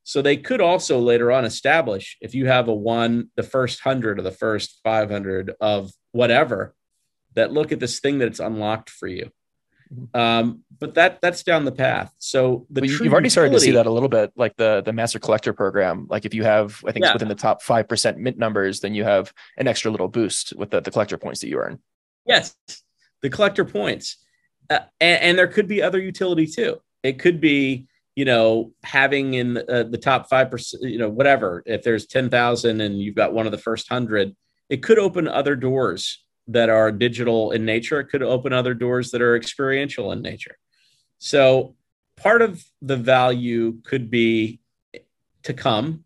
So 0.04 0.21
they 0.21 0.37
could 0.37 0.61
also 0.61 0.99
later 0.99 1.30
on 1.30 1.44
establish 1.44 2.16
if 2.21 2.35
you 2.35 2.47
have 2.47 2.68
a 2.68 2.75
one, 2.75 3.30
the 3.37 3.44
first 3.44 3.80
hundred 3.80 4.18
or 4.18 4.23
the 4.23 4.32
first 4.32 4.80
500 4.82 5.52
of 5.61 5.92
whatever, 6.11 6.75
that 7.35 7.52
look 7.52 7.73
at 7.73 7.80
this 7.80 8.00
thing 8.00 8.18
that 8.18 8.26
it's 8.26 8.40
unlocked 8.40 8.90
for 8.90 9.06
you. 9.06 9.30
Um, 10.14 10.64
but 10.78 10.94
that 10.94 11.20
that's 11.20 11.42
down 11.42 11.64
the 11.64 11.72
path. 11.72 12.12
So 12.18 12.66
the 12.70 12.80
true 12.80 13.04
you've 13.04 13.12
already 13.12 13.28
started 13.28 13.52
to 13.52 13.61
see 13.61 13.70
that 13.72 13.87
a 13.87 13.90
little 13.90 14.08
bit, 14.08 14.32
like 14.37 14.56
the 14.56 14.82
the 14.84 14.92
master 14.92 15.18
collector 15.18 15.52
program. 15.52 16.06
Like 16.11 16.25
if 16.25 16.34
you 16.34 16.44
have, 16.44 16.82
I 16.87 16.92
think 16.92 17.04
Yeah. 17.04 17.11
it's 17.11 17.14
within 17.14 17.28
the 17.28 17.34
top 17.34 17.62
five 17.62 17.88
percent 17.88 18.18
mint 18.18 18.38
numbers, 18.38 18.80
then 18.80 18.94
you 18.94 19.04
have 19.04 19.32
an 19.56 19.68
extra 19.68 19.90
little 19.90 20.08
boost 20.08 20.54
with 20.56 20.70
the, 20.70 20.80
the 20.80 20.90
collector 20.90 21.18
points 21.18 21.40
that 21.40 21.49
you 21.49 21.58
earn. 21.58 21.78
Yes, 22.26 22.56
the 23.20 23.30
collector 23.30 23.64
points, 23.64 24.16
uh, 24.70 24.80
and, 25.00 25.22
and 25.22 25.38
there 25.38 25.49
could 25.49 25.68
be 25.68 25.82
other 25.82 26.00
utility 26.00 26.46
too. 26.46 26.80
It 27.02 27.18
could 27.18 27.40
be, 27.40 27.87
you 28.16 28.25
know, 28.25 28.72
having 28.82 29.34
in 29.34 29.58
uh, 29.58 29.84
the 29.84 29.99
top 29.99 30.28
five 30.28 30.50
percent, 30.50 30.82
you 30.82 30.99
know, 30.99 31.08
whatever. 31.08 31.62
If 31.64 31.82
there's 31.82 32.06
ten 32.06 32.28
thousand 32.28 32.80
and 32.80 33.00
you've 33.00 33.14
got 33.14 33.32
one 33.32 33.46
of 33.46 33.52
the 33.52 33.58
first 33.58 33.88
hundred, 33.88 34.34
it 34.68 34.82
could 34.82 34.99
open 34.99 35.28
other 35.28 35.54
doors 35.54 36.25
that 36.49 36.68
are 36.68 36.90
digital 36.90 37.52
in 37.52 37.64
nature. 37.64 38.02
Could 38.02 38.22
open 38.22 38.52
other 38.52 38.75
doors 38.75 39.11
that 39.11 39.22
are 39.22 39.37
experiential 39.37 40.12
in 40.12 40.22
nature. 40.22 40.56
So 41.18 41.76
part 42.16 42.42
of 42.42 42.64
the 42.80 42.96
value 42.96 43.80
could 43.84 44.11
be 44.11 44.61
to 45.44 45.54
come, 45.54 46.04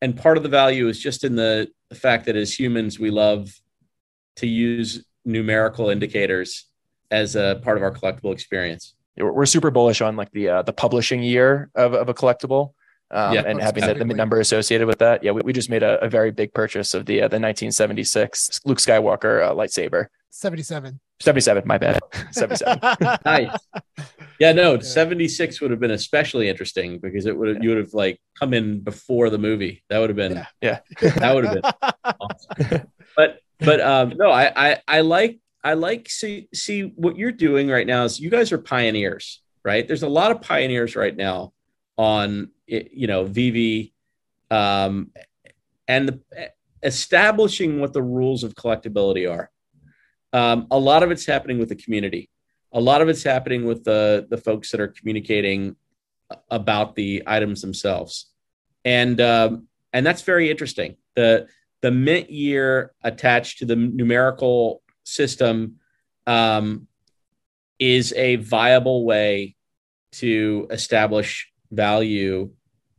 and 0.00 0.16
part 0.16 0.36
of 0.36 0.42
the 0.42 0.48
value 0.48 0.88
is 0.88 1.00
just 1.00 1.24
in 1.24 1.36
the, 1.36 1.68
the 1.88 1.94
fact 1.94 2.26
that 2.26 2.36
as 2.36 2.58
humans 2.58 2.98
we 2.98 3.10
love 3.10 3.50
to 4.36 4.46
use 4.46 5.04
numerical 5.24 5.90
indicators 5.90 6.66
as 7.10 7.36
a 7.36 7.60
part 7.62 7.76
of 7.76 7.82
our 7.82 7.92
collectible 7.92 8.32
experience. 8.32 8.94
We're, 9.16 9.32
we're 9.32 9.46
super 9.46 9.70
bullish 9.70 10.00
on 10.00 10.16
like 10.16 10.30
the 10.32 10.48
uh, 10.48 10.62
the 10.62 10.72
publishing 10.72 11.22
year 11.22 11.70
of, 11.74 11.94
of 11.94 12.08
a 12.08 12.14
collectible. 12.14 12.74
Um, 13.10 13.34
Yeah, 13.34 13.42
and 13.46 13.60
having 13.60 13.86
the, 13.86 13.94
the 13.94 14.04
number 14.04 14.40
associated 14.40 14.86
with 14.86 14.98
that. 14.98 15.22
Yeah, 15.24 15.32
we, 15.32 15.42
we 15.42 15.52
just 15.52 15.70
made 15.70 15.82
a, 15.82 16.02
a 16.04 16.08
very 16.08 16.30
big 16.30 16.52
purchase 16.52 16.94
of 16.94 17.06
the 17.06 17.22
uh, 17.22 17.28
the 17.28 17.40
1976 17.40 18.60
Luke 18.64 18.78
Skywalker 18.78 19.46
uh, 19.46 19.54
lightsaber. 19.54 20.06
77. 20.30 21.00
77, 21.20 21.62
my 21.66 21.78
bad. 21.78 22.00
77. 22.30 22.78
Nice. 23.24 23.50
Yeah, 24.38 24.52
no, 24.52 24.74
Yeah. 24.74 24.80
76 24.80 25.60
would 25.60 25.70
have 25.70 25.80
been 25.80 25.90
especially 25.90 26.48
interesting 26.48 26.98
because 26.98 27.26
it 27.26 27.36
would 27.36 27.48
have 27.48 27.62
you 27.64 27.70
would 27.70 27.78
have 27.78 27.94
like 27.94 28.20
come 28.38 28.54
in 28.54 28.80
before 28.80 29.30
the 29.30 29.38
movie. 29.38 29.82
That 29.88 29.98
would 29.98 30.10
have 30.10 30.16
been 30.16 30.34
Yeah. 30.34 30.46
Yeah. 30.60 30.80
that 31.16 31.34
would 31.34 31.44
have 31.44 31.54
been 31.54 31.72
awesome. 32.04 32.88
But 33.16 33.40
but 33.58 33.80
um 33.80 34.14
no, 34.16 34.30
I 34.30 34.52
I 34.70 34.80
I 34.86 35.00
like 35.00 35.40
I 35.64 35.72
like 35.72 36.08
see 36.08 36.48
see 36.54 36.82
what 36.82 37.16
you're 37.16 37.32
doing 37.32 37.68
right 37.68 37.86
now 37.86 38.04
is 38.04 38.20
you 38.20 38.30
guys 38.30 38.52
are 38.52 38.58
pioneers, 38.58 39.42
right? 39.64 39.88
There's 39.88 40.04
a 40.04 40.08
lot 40.08 40.30
of 40.30 40.40
pioneers 40.40 40.94
right 40.94 41.16
now 41.16 41.52
on 41.96 42.50
i- 42.70 42.88
you 42.92 43.06
know 43.06 43.24
VeVe 43.24 43.92
um 44.50 45.10
and 45.86 46.08
the, 46.08 46.20
establishing 46.82 47.80
what 47.80 47.92
the 47.92 48.02
rules 48.02 48.44
of 48.44 48.54
collectability 48.54 49.30
are. 49.30 49.50
Um, 50.32 50.66
a 50.70 50.78
lot 50.78 51.02
of 51.02 51.10
it's 51.10 51.24
happening 51.26 51.58
with 51.58 51.70
the 51.70 51.74
community. 51.76 52.28
A 52.72 52.80
lot 52.80 53.00
of 53.00 53.08
it's 53.08 53.22
happening 53.22 53.64
with 53.64 53.84
the 53.84 54.26
the 54.28 54.36
folks 54.36 54.70
that 54.70 54.80
are 54.80 54.88
communicating 54.88 55.76
about 56.50 56.94
the 56.94 57.22
items 57.26 57.62
themselves, 57.62 58.30
and 58.84 59.20
um, 59.20 59.66
and 59.92 60.04
that's 60.06 60.22
very 60.22 60.50
interesting. 60.50 60.96
the 61.16 61.48
The 61.80 61.90
mint 61.90 62.28
year 62.30 62.92
attached 63.02 63.58
to 63.60 63.64
the 63.66 63.76
numerical 63.76 64.82
system 65.04 65.76
um, 66.26 66.86
is 67.78 68.12
a 68.12 68.36
viable 68.36 69.06
way 69.06 69.56
to 70.12 70.66
establish 70.70 71.50
value 71.70 72.50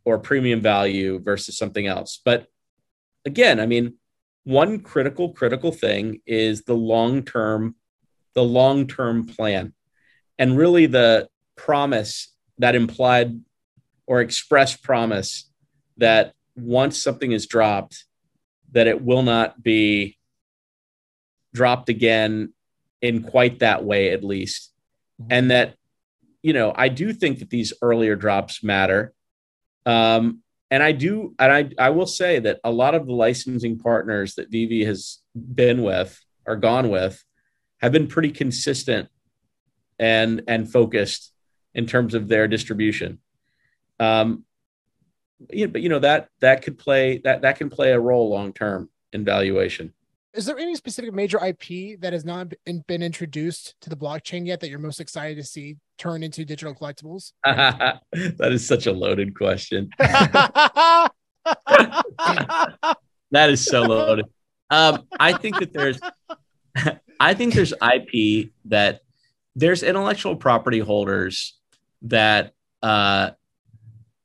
or 0.10 0.18
premium 0.18 0.60
value 0.60 1.20
versus 1.20 1.56
something 1.56 1.86
else. 1.86 2.20
But 2.26 2.48
again, 3.26 3.60
I 3.60 3.68
mean, 3.68 3.94
one 4.44 4.80
critical 4.80 5.30
critical 5.34 5.72
thing 5.72 6.22
is 6.26 6.64
the 6.64 6.74
long 6.74 7.24
term 7.24 7.76
the 8.34 8.44
long 8.44 8.88
term 8.88 9.28
plan. 9.28 9.74
And 10.40 10.58
really 10.58 10.88
the 10.88 11.30
promise 11.56 12.34
that 12.58 12.74
implied 12.74 13.40
or 14.08 14.22
expressed 14.22 14.82
promise 14.82 15.50
that 15.98 16.34
once 16.56 17.02
something 17.02 17.32
is 17.32 17.46
dropped 17.46 18.06
that 18.72 18.88
it 18.88 19.04
will 19.04 19.24
not 19.24 19.62
be 19.62 20.18
dropped 21.54 21.90
again 21.90 22.54
in 23.02 23.24
quite 23.24 23.60
that 23.60 23.84
way 23.84 24.12
at 24.12 24.24
least. 24.24 24.72
Mm-hmm. 25.22 25.32
And 25.34 25.52
that 25.52 25.76
you 26.42 26.54
know 26.54 26.74
i 26.76 26.88
do 26.88 27.14
think 27.14 27.40
that 27.40 27.50
these 27.50 27.74
earlier 27.82 28.16
drops 28.16 28.64
matter 28.64 29.14
um, 29.86 30.42
and 30.72 30.84
I 30.84 30.92
do, 30.92 31.34
and 31.40 31.52
I, 31.52 31.88
I 31.88 31.90
will 31.90 32.06
say 32.06 32.40
that 32.40 32.60
a 32.64 32.72
lot 32.72 32.94
of 32.94 33.08
the 33.08 33.14
licensing 33.14 33.80
partners 33.80 34.36
that 34.36 34.52
VeVe 34.52 34.86
has 34.86 35.20
been 35.36 35.82
with 35.82 36.20
or 36.46 36.56
gone 36.56 36.90
with 36.90 37.24
have 37.78 37.92
been 37.92 38.08
pretty 38.08 38.32
consistent 38.32 39.10
and 39.98 40.44
and 40.48 40.72
focused 40.72 41.34
in 41.74 41.86
terms 41.86 42.14
of 42.14 42.28
their 42.28 42.48
distribution. 42.48 43.20
Um, 44.00 44.46
but 45.48 45.82
you 45.82 45.90
know 45.90 46.00
that 46.00 46.30
that 46.42 46.62
could 46.62 46.78
play 46.78 47.20
that 47.20 47.42
that 47.42 47.58
can 47.58 47.70
play 47.70 47.92
a 47.92 48.00
role 48.00 48.30
long 48.30 48.54
term 48.54 48.90
in 49.12 49.26
valuation. 49.26 49.94
Is 50.34 50.46
there 50.46 50.60
any 50.60 50.76
specific 50.76 51.14
major 51.14 51.44
IP 51.44 52.00
that 52.02 52.14
has 52.14 52.24
not 52.24 52.54
been 52.88 53.02
introduced 53.02 53.76
to 53.82 53.90
the 53.90 53.96
blockchain 53.96 54.46
yet 54.46 54.60
that 54.60 54.70
you're 54.70 54.78
most 54.80 55.00
excited 55.00 55.38
to 55.38 55.44
see 55.44 55.78
turn 55.98 56.22
into 56.22 56.46
digital 56.46 56.76
collectibles? 56.76 57.34
that 57.44 58.52
is 58.52 58.68
such 58.68 58.86
a 58.86 58.92
loaded 58.92 59.36
question. 59.36 59.90
That 63.32 63.50
is 63.50 63.64
so 63.64 63.84
loaded. 63.84 64.26
Um, 64.70 65.08
I 65.20 65.34
think 65.34 65.60
that 65.60 65.74
there's, 65.74 66.00
I 67.20 67.34
think 67.34 67.54
there's 67.54 67.74
IP 67.74 68.52
that 68.66 69.02
there's 69.56 69.84
intellectual 69.84 70.36
property 70.36 70.80
holders 70.80 71.58
that 72.04 72.54
uh, 72.82 73.32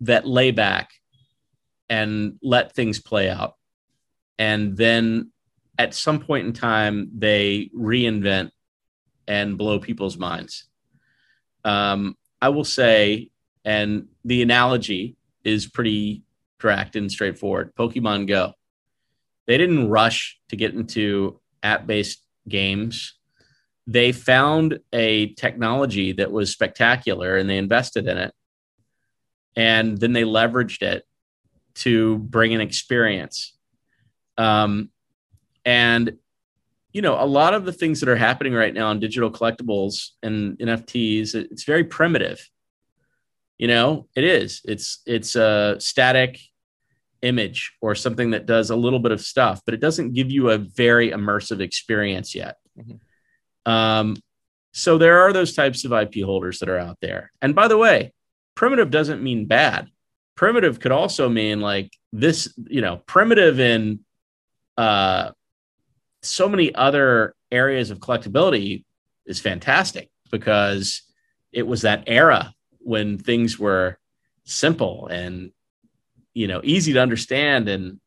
that 0.00 0.26
lay 0.26 0.52
back 0.52 0.90
and 1.88 2.38
let 2.42 2.74
things 2.74 3.00
play 3.00 3.28
out, 3.28 3.56
and 4.38 4.76
then 4.76 5.30
at 5.78 5.94
some 5.94 6.20
point 6.20 6.46
in 6.46 6.52
time 6.52 7.10
they 7.16 7.70
reinvent 7.76 8.50
and 9.26 9.58
blow 9.58 9.78
people's 9.78 10.16
minds. 10.16 10.66
Um, 11.64 12.16
I 12.40 12.50
will 12.50 12.64
say, 12.64 13.30
and 13.64 14.08
the 14.24 14.42
analogy 14.42 15.16
is 15.44 15.66
pretty 15.66 16.22
direct 16.58 16.96
and 16.96 17.10
straightforward. 17.10 17.74
Pokemon 17.74 18.28
Go 18.28 18.54
they 19.46 19.58
didn't 19.58 19.88
rush 19.88 20.38
to 20.48 20.56
get 20.56 20.74
into 20.74 21.40
app-based 21.62 22.22
games 22.48 23.14
they 23.86 24.12
found 24.12 24.78
a 24.94 25.34
technology 25.34 26.12
that 26.12 26.32
was 26.32 26.50
spectacular 26.50 27.36
and 27.36 27.48
they 27.48 27.58
invested 27.58 28.06
in 28.06 28.16
it 28.16 28.34
and 29.56 29.98
then 29.98 30.12
they 30.12 30.22
leveraged 30.22 30.82
it 30.82 31.04
to 31.74 32.18
bring 32.18 32.54
an 32.54 32.60
experience 32.60 33.56
um, 34.38 34.90
and 35.64 36.16
you 36.92 37.02
know 37.02 37.20
a 37.20 37.26
lot 37.26 37.54
of 37.54 37.64
the 37.64 37.72
things 37.72 38.00
that 38.00 38.08
are 38.08 38.16
happening 38.16 38.54
right 38.54 38.74
now 38.74 38.90
in 38.90 39.00
digital 39.00 39.30
collectibles 39.30 40.10
and 40.22 40.58
nfts 40.58 41.34
it's 41.34 41.64
very 41.64 41.84
primitive 41.84 42.48
you 43.58 43.66
know 43.66 44.06
it 44.14 44.24
is 44.24 44.60
it's 44.64 45.00
it's 45.06 45.34
a 45.36 45.76
static 45.78 46.38
image 47.24 47.72
or 47.80 47.94
something 47.94 48.30
that 48.30 48.46
does 48.46 48.70
a 48.70 48.76
little 48.76 48.98
bit 48.98 49.10
of 49.10 49.20
stuff, 49.20 49.62
but 49.64 49.74
it 49.74 49.80
doesn't 49.80 50.12
give 50.12 50.30
you 50.30 50.50
a 50.50 50.58
very 50.58 51.10
immersive 51.10 51.60
experience 51.60 52.34
yet. 52.34 52.56
Mhm. 52.78 53.00
Um, 53.64 54.16
so 54.72 54.98
there 54.98 55.20
are 55.20 55.32
those 55.32 55.54
types 55.54 55.84
of 55.84 55.92
IP 55.92 56.22
holders 56.22 56.58
that 56.58 56.68
are 56.68 56.78
out 56.78 56.98
there. 57.00 57.32
And 57.40 57.54
by 57.54 57.68
the 57.68 57.78
way, 57.78 58.12
primitive 58.54 58.90
doesn't 58.90 59.22
mean 59.22 59.46
bad. 59.46 59.88
Primitive 60.36 60.80
could 60.80 60.92
also 60.92 61.28
mean 61.28 61.60
like 61.60 61.92
this, 62.12 62.52
you 62.68 62.80
know, 62.80 62.98
primitive 63.06 63.58
in 63.58 64.04
uh, 64.76 65.30
so 66.24 66.48
many 66.48 66.74
other 66.74 67.34
areas 67.50 67.90
of 67.90 68.00
collectability 68.00 68.84
is 69.26 69.40
fantastic 69.40 70.10
because 70.30 71.02
it 71.52 71.66
was 71.66 71.82
that 71.82 72.04
era 72.06 72.52
when 72.78 73.18
things 73.18 73.58
were 73.58 73.98
simple 74.44 75.06
and 75.06 75.50
you 76.34 76.46
know 76.46 76.60
easy 76.64 76.92
to 76.92 77.00
understand 77.00 77.68
and 77.68 78.00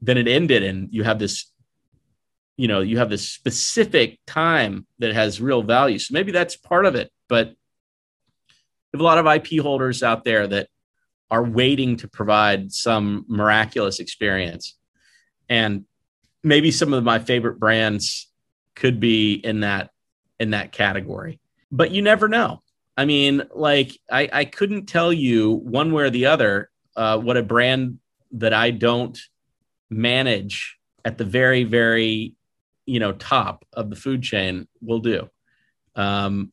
then 0.00 0.18
it 0.18 0.26
ended 0.26 0.62
and 0.62 0.88
you 0.92 1.04
have 1.04 1.18
this 1.18 1.52
you 2.56 2.66
know 2.68 2.80
you 2.80 2.98
have 2.98 3.10
this 3.10 3.28
specific 3.28 4.18
time 4.26 4.86
that 4.98 5.14
has 5.14 5.40
real 5.40 5.62
value. 5.62 5.98
So 5.98 6.12
maybe 6.12 6.32
that's 6.32 6.56
part 6.56 6.86
of 6.86 6.94
it 6.94 7.10
but 7.28 7.48
we 7.48 8.98
have 8.98 9.00
a 9.00 9.04
lot 9.04 9.18
of 9.18 9.26
ip 9.26 9.60
holders 9.60 10.02
out 10.02 10.24
there 10.24 10.46
that 10.46 10.68
are 11.30 11.42
waiting 11.42 11.96
to 11.96 12.08
provide 12.08 12.72
some 12.72 13.24
miraculous 13.28 13.98
experience. 13.98 14.76
And 15.48 15.84
maybe 16.46 16.70
some 16.70 16.92
of 16.92 17.04
my 17.04 17.18
favorite 17.18 17.58
brands 17.58 18.30
could 18.74 19.00
be 19.00 19.34
in 19.34 19.60
that 19.60 19.90
in 20.38 20.50
that 20.50 20.72
category 20.72 21.40
but 21.70 21.90
you 21.90 22.02
never 22.02 22.28
know 22.28 22.62
i 22.96 23.04
mean 23.04 23.42
like 23.54 23.98
i 24.10 24.28
i 24.32 24.44
couldn't 24.44 24.86
tell 24.86 25.12
you 25.12 25.52
one 25.52 25.92
way 25.92 26.04
or 26.04 26.10
the 26.10 26.26
other 26.26 26.70
uh, 26.96 27.18
what 27.18 27.36
a 27.36 27.42
brand 27.42 27.98
that 28.32 28.52
I 28.52 28.70
don't 28.70 29.18
manage 29.90 30.78
at 31.04 31.18
the 31.18 31.24
very, 31.24 31.64
very, 31.64 32.34
you 32.86 33.00
know, 33.00 33.12
top 33.12 33.64
of 33.72 33.90
the 33.90 33.96
food 33.96 34.22
chain 34.22 34.66
will 34.80 35.00
do. 35.00 35.28
Um, 35.94 36.52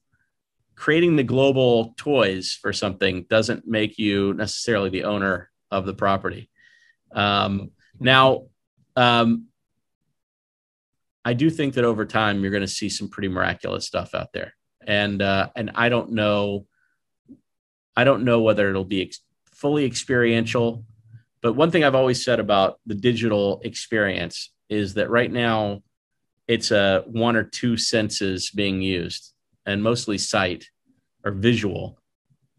creating 0.76 1.16
the 1.16 1.24
global 1.24 1.94
toys 1.98 2.58
for 2.62 2.74
something 2.74 3.26
doesn't 3.30 3.68
make 3.68 3.98
you 3.98 4.34
necessarily 4.34 4.90
the 4.90 5.06
owner 5.06 5.50
of 5.72 5.86
the 5.86 5.94
property. 5.94 6.50
Um, 7.14 7.72
now, 8.00 8.48
um, 8.96 9.48
I 11.26 11.34
do 11.34 11.50
think 11.50 11.76
that 11.76 11.86
over 11.86 12.06
time 12.06 12.42
you're 12.42 12.52
going 12.52 12.62
to 12.62 12.68
see 12.68 12.90
some 12.90 13.10
pretty 13.10 13.30
miraculous 13.30 13.86
stuff 13.86 14.14
out 14.14 14.34
there, 14.34 14.54
and 14.86 15.22
uh, 15.22 15.50
and 15.56 15.72
I 15.76 15.90
don't 15.90 16.12
know, 16.12 16.68
I 17.96 18.04
don't 18.04 18.26
know 18.26 18.42
whether 18.42 18.70
it'll 18.70 18.84
be 18.84 19.04
ex- 19.04 19.20
fully 19.46 19.86
experiential. 19.86 20.86
But 21.42 21.54
one 21.54 21.72
thing 21.72 21.84
I've 21.84 21.96
always 21.96 22.24
said 22.24 22.40
about 22.40 22.80
the 22.86 22.96
digital 22.96 23.62
experience 23.64 24.52
is 24.70 24.94
that 24.94 25.10
right 25.10 25.32
now 25.32 25.82
it's 26.48 26.72
a 26.72 27.04
one 27.08 27.36
or 27.36 27.44
two 27.44 27.78
senses 27.78 28.50
being 28.50 28.82
used 28.82 29.34
and 29.66 29.84
mostly 29.84 30.18
sight 30.18 30.66
or 31.24 31.32
visual. 31.32 32.00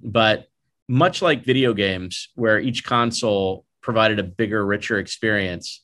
But 0.03 0.49
much 0.89 1.23
like 1.23 1.45
video 1.45 1.73
games, 1.73 2.29
where 2.35 2.59
each 2.59 2.85
console 2.85 3.65
provided 3.81 4.19
a 4.19 4.23
bigger, 4.23 4.65
richer 4.65 4.99
experience, 4.99 5.83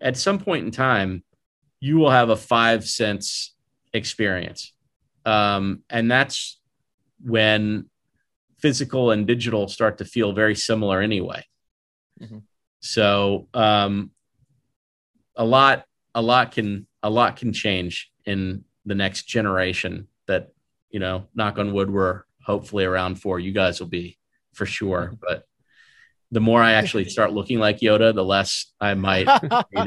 at 0.00 0.16
some 0.16 0.38
point 0.38 0.64
in 0.64 0.70
time, 0.70 1.24
you 1.80 1.98
will 1.98 2.10
have 2.10 2.30
a 2.30 2.36
five 2.36 2.84
sense 2.84 3.54
experience. 3.92 4.72
Um, 5.24 5.82
and 5.90 6.10
that's 6.10 6.58
when 7.22 7.88
physical 8.58 9.10
and 9.10 9.26
digital 9.26 9.68
start 9.68 9.98
to 9.98 10.04
feel 10.04 10.32
very 10.32 10.54
similar 10.54 11.00
anyway. 11.00 11.44
Mhm. 12.20 12.42
So 12.80 13.48
um, 13.54 14.10
a 15.36 15.44
lot, 15.44 15.84
a 16.14 16.22
lot 16.22 16.52
can 16.52 16.86
a 17.02 17.10
lot 17.10 17.36
can 17.36 17.52
change 17.52 18.10
in 18.24 18.64
the 18.86 18.94
next 18.94 19.24
generation. 19.24 20.08
That 20.26 20.52
you 20.90 21.00
know, 21.00 21.28
knock 21.34 21.58
on 21.58 21.72
wood, 21.72 21.90
we're 21.90 22.22
hopefully 22.42 22.84
around 22.84 23.20
for. 23.20 23.38
You 23.38 23.52
guys 23.52 23.80
will 23.80 23.88
be 23.88 24.18
for 24.54 24.66
sure, 24.66 25.16
but. 25.20 25.44
The 26.30 26.40
more 26.40 26.62
I 26.62 26.72
actually 26.72 27.04
start 27.08 27.32
looking 27.32 27.58
like 27.58 27.78
Yoda, 27.78 28.14
the 28.14 28.22
less 28.22 28.66
I 28.78 28.92
might 28.92 29.26
be 29.70 29.82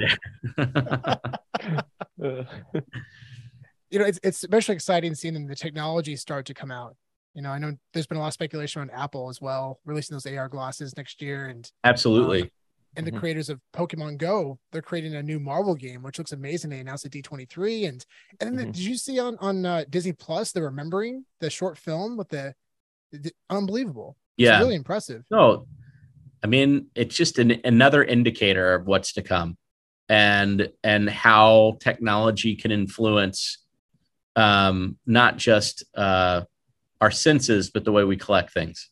there. 0.57 1.21
you 2.18 4.00
know, 4.00 4.06
it's 4.06 4.20
it's 4.24 4.44
especially 4.44 4.75
exciting 4.75 5.15
seeing 5.15 5.46
the 5.48 5.56
technology 5.56 6.15
start 6.15 6.46
to 6.48 6.53
come 6.53 6.72
out. 6.72 6.96
You 7.34 7.41
know, 7.41 7.50
I 7.51 7.60
know 7.60 7.74
there's 7.94 8.08
been 8.08 8.18
a 8.18 8.22
lot 8.22 8.27
of 8.27 8.34
speculation 8.34 8.82
on 8.82 8.89
Apple 8.89 9.30
as 9.30 9.39
well, 9.41 9.80
releasing 9.86 10.15
those 10.15 10.25
AR 10.25 10.50
glasses 10.50 10.96
next 10.98 11.22
year, 11.22 11.48
and 11.48 11.70
Absolutely. 11.84 12.51
and 12.98 13.08
the 13.08 13.12
Mhm. 13.12 13.20
creators 13.20 13.50
of 13.50 13.62
Pokemon 13.74 14.18
Go, 14.18 14.60
they're 14.72 14.82
creating 14.82 15.15
a 15.15 15.24
new 15.24 15.39
Marvel 15.39 15.75
game, 15.75 16.03
which 16.03 16.18
looks 16.18 16.34
amazing. 16.34 16.70
They 16.72 16.80
announced 16.82 17.06
at 17.06 17.12
D23, 17.12 17.86
and 17.86 18.06
and 18.39 18.50
then 18.50 18.56
the- 18.58 18.63
Mhm. 18.65 18.74
did 18.74 18.82
you 18.84 18.98
see 18.98 19.18
on 19.20 19.38
on 19.38 19.65
uh, 19.65 19.86
Disney 19.89 20.13
Plus 20.13 20.51
the 20.51 20.62
Remembering 20.62 21.25
the 21.39 21.50
short 21.50 21.77
film 21.77 22.18
with 22.18 22.30
the, 22.30 22.53
the 23.12 23.32
unbelievable? 23.50 24.18
It's 24.38 24.46
Yeah. 24.48 24.60
really 24.60 24.75
impressive. 24.75 25.24
No, 25.32 25.68
I 26.44 26.48
mean 26.48 26.88
it's 26.96 27.15
just 27.15 27.39
an, 27.39 27.62
another 27.63 28.03
indicator 28.03 28.74
of 28.74 28.88
what's 28.88 29.13
to 29.13 29.22
come, 29.22 29.58
and 30.12 30.70
and 30.84 31.10
how 31.10 31.77
technology 31.80 32.53
can 32.53 32.70
influence 32.70 33.60
um, 34.36 34.98
not 35.06 35.38
just 35.38 35.86
uh, 35.96 36.41
our 37.00 37.12
senses, 37.12 37.70
but 37.70 37.86
the 37.86 37.94
way 37.94 38.03
we 38.03 38.18
collect 38.18 38.53
things. 38.53 38.89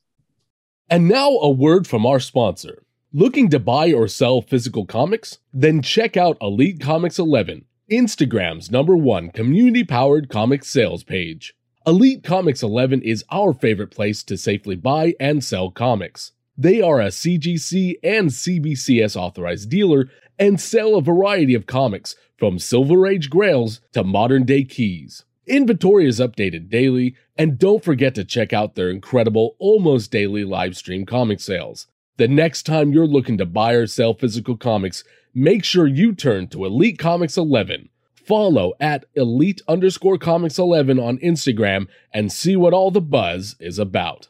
And 0.90 1.10
now 1.10 1.30
a 1.30 1.50
word 1.50 1.88
from 1.88 2.06
our 2.06 2.22
sponsor. 2.22 2.84
Looking 3.12 3.50
to 3.50 3.60
buy 3.60 3.92
or 3.92 4.08
sell 4.08 4.42
physical 4.42 4.86
comics? 4.86 5.40
Then 5.52 5.82
check 5.82 6.16
out 6.16 6.38
Elite 6.42 6.80
Comics 6.80 7.20
11, 7.20 7.66
Instagram's 7.92 8.72
number 8.72 8.96
one 8.96 9.30
community 9.30 9.84
powered 9.84 10.30
comic 10.30 10.64
sales 10.64 11.04
page. 11.04 11.54
Elite 11.86 12.24
Comics 12.24 12.64
11 12.64 13.02
is 13.02 13.26
our 13.30 13.54
favorite 13.54 13.92
place 13.92 14.24
to 14.24 14.38
safely 14.38 14.76
buy 14.78 15.16
and 15.20 15.44
sell 15.44 15.70
comics. 15.70 16.32
They 16.60 16.82
are 16.82 17.00
a 17.00 17.08
CGC 17.08 18.00
and 18.04 18.30
CBCS 18.30 19.16
authorized 19.16 19.70
dealer 19.70 20.10
and 20.38 20.60
sell 20.60 20.96
a 20.96 21.02
variety 21.02 21.54
of 21.54 21.66
comics 21.66 22.18
from 22.36 22.60
Silver 22.60 23.08
Age 23.08 23.30
grails 23.30 23.80
to 23.94 24.04
modern 24.04 24.44
day 24.44 24.66
keys. 24.66 25.24
Inventory 25.48 26.06
is 26.06 26.20
updated 26.20 26.70
daily, 26.70 27.16
and 27.38 27.58
don't 27.58 27.82
forget 27.82 28.14
to 28.16 28.26
check 28.26 28.52
out 28.52 28.76
their 28.76 28.90
incredible, 28.90 29.56
almost 29.58 30.12
daily 30.12 30.44
live 30.44 30.76
stream 30.76 31.06
comic 31.06 31.40
sales. 31.40 31.88
The 32.18 32.28
next 32.28 32.64
time 32.64 32.92
you're 32.92 33.08
looking 33.08 33.38
to 33.38 33.46
buy 33.46 33.72
or 33.72 33.88
sell 33.88 34.14
physical 34.14 34.58
comics, 34.58 35.06
make 35.34 35.64
sure 35.64 35.88
you 35.88 36.14
turn 36.14 36.50
to 36.50 36.66
Elite 36.66 37.00
Comics 37.00 37.38
11. 37.38 37.88
Follow 38.14 38.74
at 38.82 39.06
elite 39.16 39.62
underscore 39.70 40.18
comics 40.18 40.60
11 40.60 41.00
on 41.00 41.20
Instagram 41.20 41.88
and 42.14 42.34
see 42.34 42.58
what 42.58 42.74
all 42.74 42.92
the 42.92 43.00
buzz 43.00 43.56
is 43.62 43.80
about. 43.80 44.28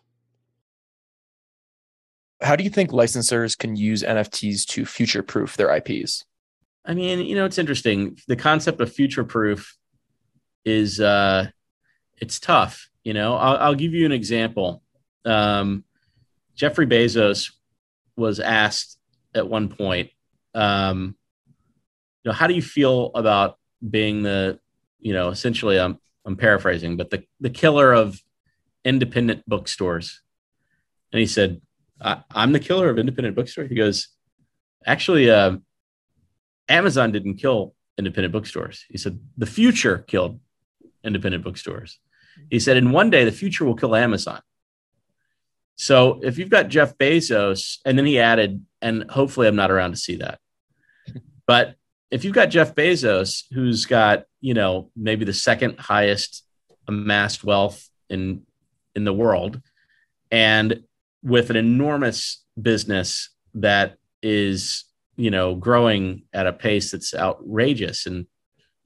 How 2.42 2.56
do 2.56 2.64
you 2.64 2.70
think 2.70 2.92
licensors 2.92 3.58
can 3.58 3.76
use 3.76 4.02
NFTs 4.02 4.66
to 4.68 4.86
future 4.86 5.24
proof 5.24 5.58
their 5.58 5.76
IPs? 5.76 6.26
I 6.86 6.94
mean, 6.94 7.20
you 7.20 7.36
know, 7.36 7.46
it's 7.46 7.58
interesting. 7.58 8.18
The 8.28 8.36
concept 8.36 8.80
of 8.80 8.92
future 8.92 9.24
proof 9.24 9.78
is 10.66 11.00
uh, 11.00 11.50
it's 12.18 12.40
tough. 12.40 12.90
You 13.04 13.14
know, 13.14 13.36
I'll, 13.36 13.58
I'll 13.58 13.76
give 13.76 13.94
you 13.94 14.06
an 14.06 14.12
example. 14.12 14.82
Um, 15.26 15.84
Jeffrey 16.56 16.88
Bezos 16.88 17.52
was 18.16 18.40
asked 18.40 18.98
at 19.34 19.48
one 19.48 19.70
point, 19.70 20.10
um, 20.54 21.16
you 22.24 22.30
know, 22.30 22.34
how 22.34 22.48
do 22.48 22.54
you 22.54 22.62
feel 22.62 23.12
about 23.16 23.58
being 23.88 24.24
the, 24.24 24.60
you 25.00 25.14
know, 25.14 25.30
essentially, 25.30 25.80
I'm 25.80 26.00
I'm 26.26 26.36
paraphrasing, 26.36 26.98
but 26.98 27.10
the 27.10 27.24
the 27.40 27.50
killer 27.50 27.94
of 27.94 28.22
independent 28.84 29.44
bookstores, 29.48 30.22
and 31.12 31.20
he 31.20 31.26
said, 31.26 31.62
I, 32.02 32.24
"I'm 32.32 32.52
the 32.52 32.60
killer 32.60 32.90
of 32.90 33.00
independent 33.00 33.36
bookstores." 33.36 33.70
He 33.70 33.76
goes, 33.76 34.10
"Actually, 34.86 35.30
uh, 35.30 35.58
Amazon 36.68 37.12
didn't 37.12 37.36
kill 37.36 37.76
independent 37.98 38.32
bookstores." 38.32 38.86
He 38.90 38.98
said, 38.98 39.20
"The 39.38 39.46
future 39.46 40.00
killed 40.00 40.40
independent 41.04 41.44
bookstores." 41.44 42.00
He 42.50 42.60
said, 42.60 42.78
in 42.78 42.92
one 42.92 43.10
day 43.10 43.26
the 43.26 43.32
future 43.32 43.66
will 43.66 43.76
kill 43.76 43.96
Amazon." 43.96 44.42
So 45.76 46.20
if 46.24 46.38
you've 46.38 46.50
got 46.50 46.68
Jeff 46.68 46.98
Bezos, 46.98 47.78
and 47.86 47.98
then 47.98 48.06
he 48.06 48.20
added, 48.20 48.66
and 48.82 49.10
hopefully 49.10 49.48
I'm 49.48 49.56
not 49.56 49.72
around 49.72 49.92
to 49.92 49.98
see 49.98 50.18
that. 50.18 50.40
But 51.48 51.76
if 52.12 52.24
you've 52.24 52.36
got 52.36 52.50
Jeff 52.50 52.76
Bezos, 52.76 53.46
who's 53.52 53.86
got, 53.86 54.26
you 54.42 54.54
know, 54.54 54.92
maybe 54.96 55.26
the 55.26 55.34
second 55.34 55.80
highest 55.80 56.44
amassed 56.88 57.44
wealth 57.44 57.90
in 58.10 58.44
in 58.96 59.04
the 59.04 59.14
world, 59.14 59.62
and 60.32 60.84
with 61.24 61.50
an 61.50 61.56
enormous 61.56 62.44
business 62.62 63.30
that 63.56 63.96
is, 64.22 64.86
you 65.18 65.32
know, 65.32 65.56
growing 65.56 66.24
at 66.34 66.48
a 66.48 66.54
pace 66.54 66.92
that's 66.92 67.14
outrageous 67.14 68.06
and 68.06 68.26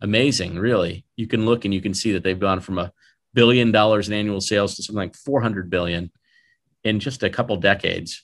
amazing, 0.01 0.57
really. 0.57 1.05
You 1.15 1.27
can 1.27 1.45
look 1.45 1.65
and 1.65 1.73
you 1.73 1.81
can 1.81 1.93
see 1.93 2.11
that 2.13 2.23
they've 2.23 2.39
gone 2.39 2.59
from 2.59 2.77
a 2.77 2.91
billion 3.33 3.71
dollars 3.71 4.07
in 4.07 4.13
annual 4.13 4.41
sales 4.41 4.75
to 4.75 4.83
something 4.83 4.97
like 4.97 5.15
400 5.15 5.69
billion 5.69 6.11
in 6.83 6.99
just 6.99 7.23
a 7.23 7.29
couple 7.29 7.57
decades. 7.57 8.23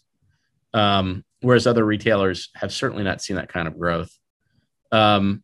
Um, 0.74 1.24
whereas 1.42 1.66
other 1.66 1.86
retailers 1.86 2.50
have 2.56 2.72
certainly 2.72 3.04
not 3.04 3.22
seen 3.22 3.38
that 3.38 3.52
kind 3.52 3.68
of 3.68 3.80
growth. 3.80 4.12
Um, 4.92 5.44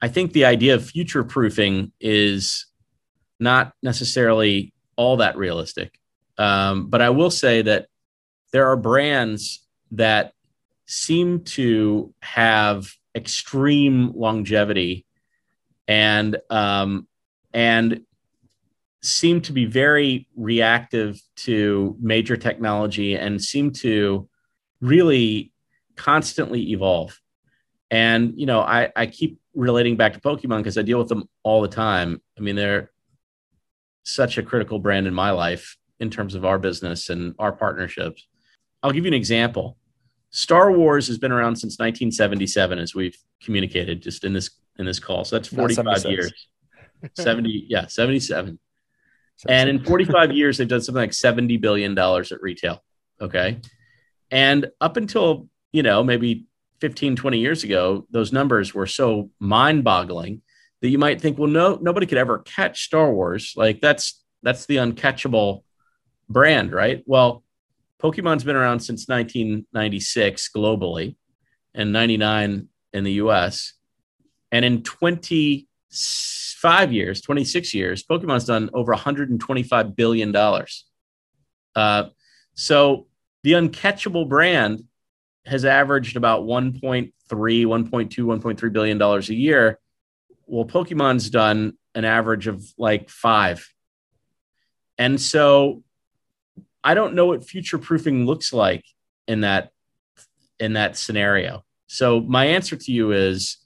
I 0.00 0.08
think 0.08 0.32
the 0.32 0.44
idea 0.44 0.74
of 0.74 0.84
future 0.84 1.24
proofing 1.24 1.92
is 2.00 2.66
not 3.40 3.72
necessarily 3.82 4.72
all 4.96 5.18
that 5.18 5.36
realistic. 5.36 5.98
Um, 6.38 6.88
but 6.88 7.00
I 7.00 7.10
will 7.10 7.30
say 7.30 7.62
that 7.62 7.86
there 8.52 8.68
are 8.68 8.76
brands 8.76 9.64
that 9.92 10.32
seem 10.86 11.40
to 11.44 12.12
have 12.20 12.92
extreme 13.14 14.12
longevity 14.14 15.06
and 15.86 16.36
um, 16.50 17.06
and 17.52 18.02
seem 19.02 19.40
to 19.42 19.52
be 19.52 19.66
very 19.66 20.28
reactive 20.34 21.20
to 21.36 21.96
major 22.00 22.36
technology 22.36 23.14
and 23.14 23.42
seem 23.42 23.70
to 23.70 24.28
really 24.80 25.52
constantly 25.94 26.72
evolve. 26.72 27.20
And 27.90 28.32
you 28.36 28.46
know, 28.46 28.60
I, 28.60 28.90
I 28.96 29.06
keep 29.06 29.38
relating 29.54 29.96
back 29.96 30.14
to 30.14 30.20
Pokemon 30.20 30.58
because 30.58 30.78
I 30.78 30.82
deal 30.82 30.98
with 30.98 31.08
them 31.08 31.28
all 31.42 31.60
the 31.60 31.68
time. 31.68 32.20
I 32.36 32.40
mean, 32.40 32.56
they're 32.56 32.90
such 34.04 34.38
a 34.38 34.42
critical 34.42 34.78
brand 34.78 35.06
in 35.06 35.14
my 35.14 35.30
life 35.30 35.76
in 36.04 36.10
terms 36.10 36.34
of 36.34 36.44
our 36.44 36.58
business 36.58 37.08
and 37.10 37.34
our 37.38 37.50
partnerships. 37.50 38.28
I'll 38.82 38.92
give 38.92 39.04
you 39.04 39.08
an 39.08 39.14
example. 39.14 39.78
Star 40.30 40.70
Wars 40.70 41.08
has 41.08 41.18
been 41.18 41.32
around 41.32 41.56
since 41.56 41.78
1977, 41.78 42.78
as 42.78 42.94
we've 42.94 43.16
communicated 43.42 44.02
just 44.02 44.22
in 44.24 44.32
this 44.32 44.50
in 44.78 44.86
this 44.86 45.00
call. 45.00 45.24
So 45.24 45.36
that's 45.36 45.48
45 45.48 46.04
years. 46.06 46.48
70, 47.14 47.66
yeah, 47.68 47.86
77. 47.86 48.58
And 49.48 49.68
in 49.68 49.84
45 49.84 50.32
years, 50.32 50.58
they've 50.58 50.68
done 50.68 50.80
something 50.80 51.02
like 51.02 51.12
70 51.12 51.56
billion 51.58 51.94
dollars 51.94 52.32
at 52.32 52.40
retail. 52.40 52.82
Okay. 53.20 53.60
And 54.30 54.70
up 54.80 54.96
until, 54.96 55.48
you 55.72 55.82
know, 55.82 56.02
maybe 56.02 56.46
15, 56.80 57.16
20 57.16 57.38
years 57.38 57.62
ago, 57.62 58.06
those 58.10 58.32
numbers 58.32 58.74
were 58.74 58.86
so 58.86 59.30
mind-boggling 59.38 60.42
that 60.80 60.88
you 60.88 60.98
might 60.98 61.20
think, 61.20 61.38
well, 61.38 61.48
no, 61.48 61.78
nobody 61.80 62.06
could 62.06 62.18
ever 62.18 62.38
catch 62.38 62.84
Star 62.84 63.12
Wars. 63.12 63.54
Like 63.56 63.80
that's 63.80 64.22
that's 64.42 64.66
the 64.66 64.76
uncatchable 64.76 65.63
brand, 66.28 66.72
right? 66.72 67.02
Well, 67.06 67.42
Pokemon's 68.02 68.44
been 68.44 68.56
around 68.56 68.80
since 68.80 69.08
1996 69.08 70.50
globally 70.54 71.16
and 71.74 71.92
99 71.92 72.68
in 72.92 73.04
the 73.04 73.12
US. 73.12 73.72
And 74.52 74.64
in 74.64 74.82
25 74.82 76.92
years, 76.92 77.20
26 77.20 77.74
years, 77.74 78.04
Pokemon's 78.04 78.44
done 78.44 78.70
over 78.72 78.92
125 78.92 79.96
billion 79.96 80.32
dollars. 80.32 80.86
Uh, 81.74 82.04
so 82.54 83.06
the 83.42 83.52
uncatchable 83.52 84.28
brand 84.28 84.84
has 85.46 85.64
averaged 85.64 86.16
about 86.16 86.42
1.3, 86.42 87.10
1.2, 87.30 87.30
1.3 87.30 88.72
billion 88.72 88.98
dollars 88.98 89.28
a 89.28 89.34
year. 89.34 89.78
Well, 90.46 90.64
Pokemon's 90.64 91.30
done 91.30 91.76
an 91.94 92.04
average 92.04 92.46
of 92.46 92.64
like 92.78 93.08
five. 93.08 93.68
And 94.98 95.20
so 95.20 95.82
I 96.84 96.92
don't 96.94 97.14
know 97.14 97.26
what 97.26 97.48
future 97.48 97.78
proofing 97.78 98.26
looks 98.26 98.52
like 98.52 98.84
in 99.26 99.40
that 99.40 99.70
in 100.60 100.74
that 100.74 100.96
scenario. 100.96 101.64
So 101.86 102.20
my 102.20 102.46
answer 102.46 102.76
to 102.76 102.92
you 102.92 103.12
is 103.12 103.56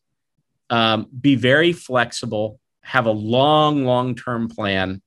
um, 0.70 1.08
be 1.20 1.34
very 1.34 1.72
flexible, 1.72 2.60
have 2.82 3.06
a 3.06 3.10
long, 3.10 3.84
long 3.84 4.14
term 4.14 4.48
plan, 4.48 5.02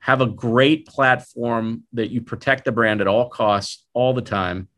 have 0.00 0.20
a 0.20 0.26
great 0.26 0.86
platform 0.86 1.84
that 1.92 2.10
you 2.10 2.20
protect 2.20 2.64
the 2.64 2.72
brand 2.72 3.00
at 3.00 3.06
all 3.06 3.28
costs, 3.28 3.86
all 3.94 4.12
the 4.12 4.22
time, 4.22 4.68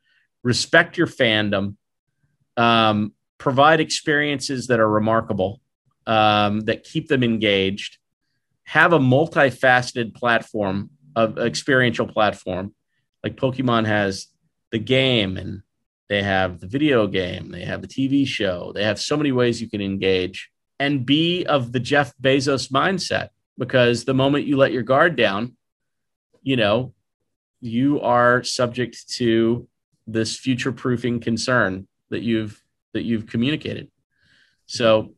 respect 0.42 0.96
your 0.96 1.06
fandom, 1.06 1.76
um, 2.56 3.12
provide 3.38 3.80
experiences 3.80 4.68
that 4.68 4.80
are 4.80 4.88
remarkable, 4.88 5.60
um, 6.06 6.60
that 6.60 6.84
keep 6.84 7.08
them 7.08 7.22
engaged, 7.22 7.98
have 8.64 8.92
a 8.92 8.98
multifaceted 8.98 10.14
platform 10.14 10.90
of 11.16 11.38
experiential 11.38 12.06
platform, 12.06 12.74
like 13.24 13.36
Pokemon 13.36 13.86
has 13.86 14.28
the 14.70 14.78
game 14.78 15.36
and 15.36 15.62
they 16.08 16.22
have 16.22 16.60
the 16.60 16.68
video 16.68 17.08
game, 17.08 17.50
they 17.50 17.64
have 17.64 17.82
the 17.82 17.88
TV 17.88 18.24
show, 18.26 18.70
they 18.72 18.84
have 18.84 19.00
so 19.00 19.16
many 19.16 19.32
ways 19.32 19.60
you 19.60 19.68
can 19.68 19.80
engage 19.80 20.50
and 20.78 21.06
be 21.06 21.44
of 21.46 21.72
the 21.72 21.80
Jeff 21.80 22.12
Bezos 22.22 22.70
mindset 22.70 23.30
because 23.58 24.04
the 24.04 24.14
moment 24.14 24.46
you 24.46 24.56
let 24.56 24.72
your 24.72 24.82
guard 24.82 25.16
down, 25.16 25.56
you 26.42 26.56
know, 26.56 26.92
you 27.60 28.00
are 28.02 28.44
subject 28.44 29.08
to 29.14 29.66
this 30.06 30.36
future 30.36 30.70
proofing 30.70 31.18
concern 31.18 31.88
that 32.10 32.22
you've 32.22 32.62
that 32.92 33.02
you've 33.02 33.26
communicated. 33.26 33.90
So 34.66 35.14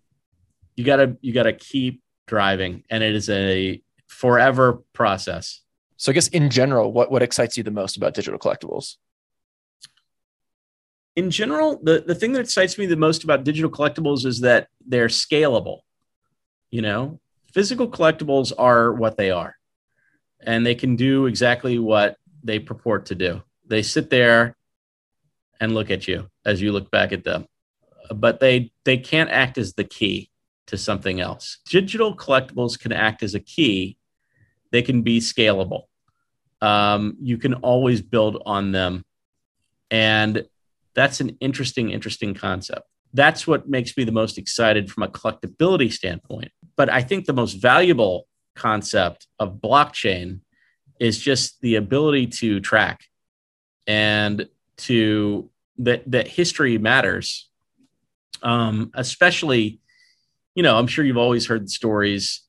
you 0.76 0.84
got 0.84 0.96
to 0.96 1.16
you 1.20 1.34
got 1.34 1.42
to 1.42 1.52
keep 1.52 2.02
driving 2.26 2.84
and 2.88 3.02
it 3.02 3.14
is 3.14 3.28
a 3.28 3.82
forever 4.06 4.80
process. 4.92 5.60
So 5.98 6.10
I 6.10 6.14
guess 6.14 6.28
in 6.28 6.48
general, 6.48 6.92
what 6.92 7.10
what 7.10 7.22
excites 7.22 7.56
you 7.58 7.62
the 7.62 7.70
most 7.70 7.96
about 7.96 8.14
digital 8.14 8.38
collectibles? 8.38 8.96
in 11.18 11.32
general, 11.32 11.80
the, 11.82 12.04
the 12.06 12.14
thing 12.14 12.32
that 12.32 12.40
excites 12.40 12.78
me 12.78 12.86
the 12.86 12.94
most 12.94 13.24
about 13.24 13.42
digital 13.42 13.68
collectibles 13.68 14.24
is 14.24 14.42
that 14.42 14.68
they're 14.86 15.08
scalable. 15.08 15.80
You 16.70 16.80
know, 16.80 17.18
physical 17.52 17.88
collectibles 17.90 18.52
are 18.56 18.92
what 18.92 19.16
they 19.16 19.32
are, 19.32 19.56
and 20.38 20.64
they 20.64 20.76
can 20.76 20.94
do 20.94 21.26
exactly 21.26 21.76
what 21.80 22.16
they 22.44 22.60
purport 22.60 23.06
to 23.06 23.16
do. 23.16 23.42
They 23.66 23.82
sit 23.82 24.10
there 24.10 24.56
and 25.58 25.74
look 25.74 25.90
at 25.90 26.06
you 26.06 26.30
as 26.44 26.62
you 26.62 26.70
look 26.70 26.88
back 26.92 27.10
at 27.10 27.24
them, 27.24 27.46
but 28.14 28.38
they 28.38 28.70
they 28.84 28.98
can't 28.98 29.30
act 29.30 29.58
as 29.58 29.74
the 29.74 29.82
key 29.82 30.30
to 30.68 30.78
something 30.78 31.20
else. 31.20 31.58
Digital 31.68 32.16
collectibles 32.16 32.78
can 32.78 32.92
act 32.92 33.24
as 33.24 33.34
a 33.34 33.40
key. 33.40 33.96
They 34.70 34.82
can 34.82 35.02
be 35.02 35.18
scalable. 35.18 35.87
Um, 36.60 37.16
you 37.20 37.38
can 37.38 37.54
always 37.54 38.02
build 38.02 38.42
on 38.44 38.72
them, 38.72 39.04
and 39.90 40.44
that's 40.94 41.20
an 41.20 41.36
interesting, 41.40 41.90
interesting 41.90 42.34
concept. 42.34 42.88
That's 43.14 43.46
what 43.46 43.68
makes 43.68 43.96
me 43.96 44.04
the 44.04 44.12
most 44.12 44.38
excited 44.38 44.90
from 44.90 45.04
a 45.04 45.08
collectability 45.08 45.92
standpoint. 45.92 46.50
But 46.76 46.90
I 46.90 47.02
think 47.02 47.24
the 47.24 47.32
most 47.32 47.54
valuable 47.54 48.26
concept 48.54 49.28
of 49.38 49.60
blockchain 49.60 50.40
is 51.00 51.18
just 51.18 51.60
the 51.60 51.76
ability 51.76 52.26
to 52.26 52.60
track 52.60 53.04
and 53.86 54.48
to 54.76 55.48
that 55.78 56.08
that 56.10 56.28
history 56.28 56.78
matters. 56.78 57.48
Um, 58.42 58.90
especially, 58.94 59.80
you 60.54 60.62
know, 60.62 60.78
I'm 60.78 60.86
sure 60.86 61.04
you've 61.04 61.16
always 61.16 61.46
heard 61.46 61.68
stories 61.70 62.42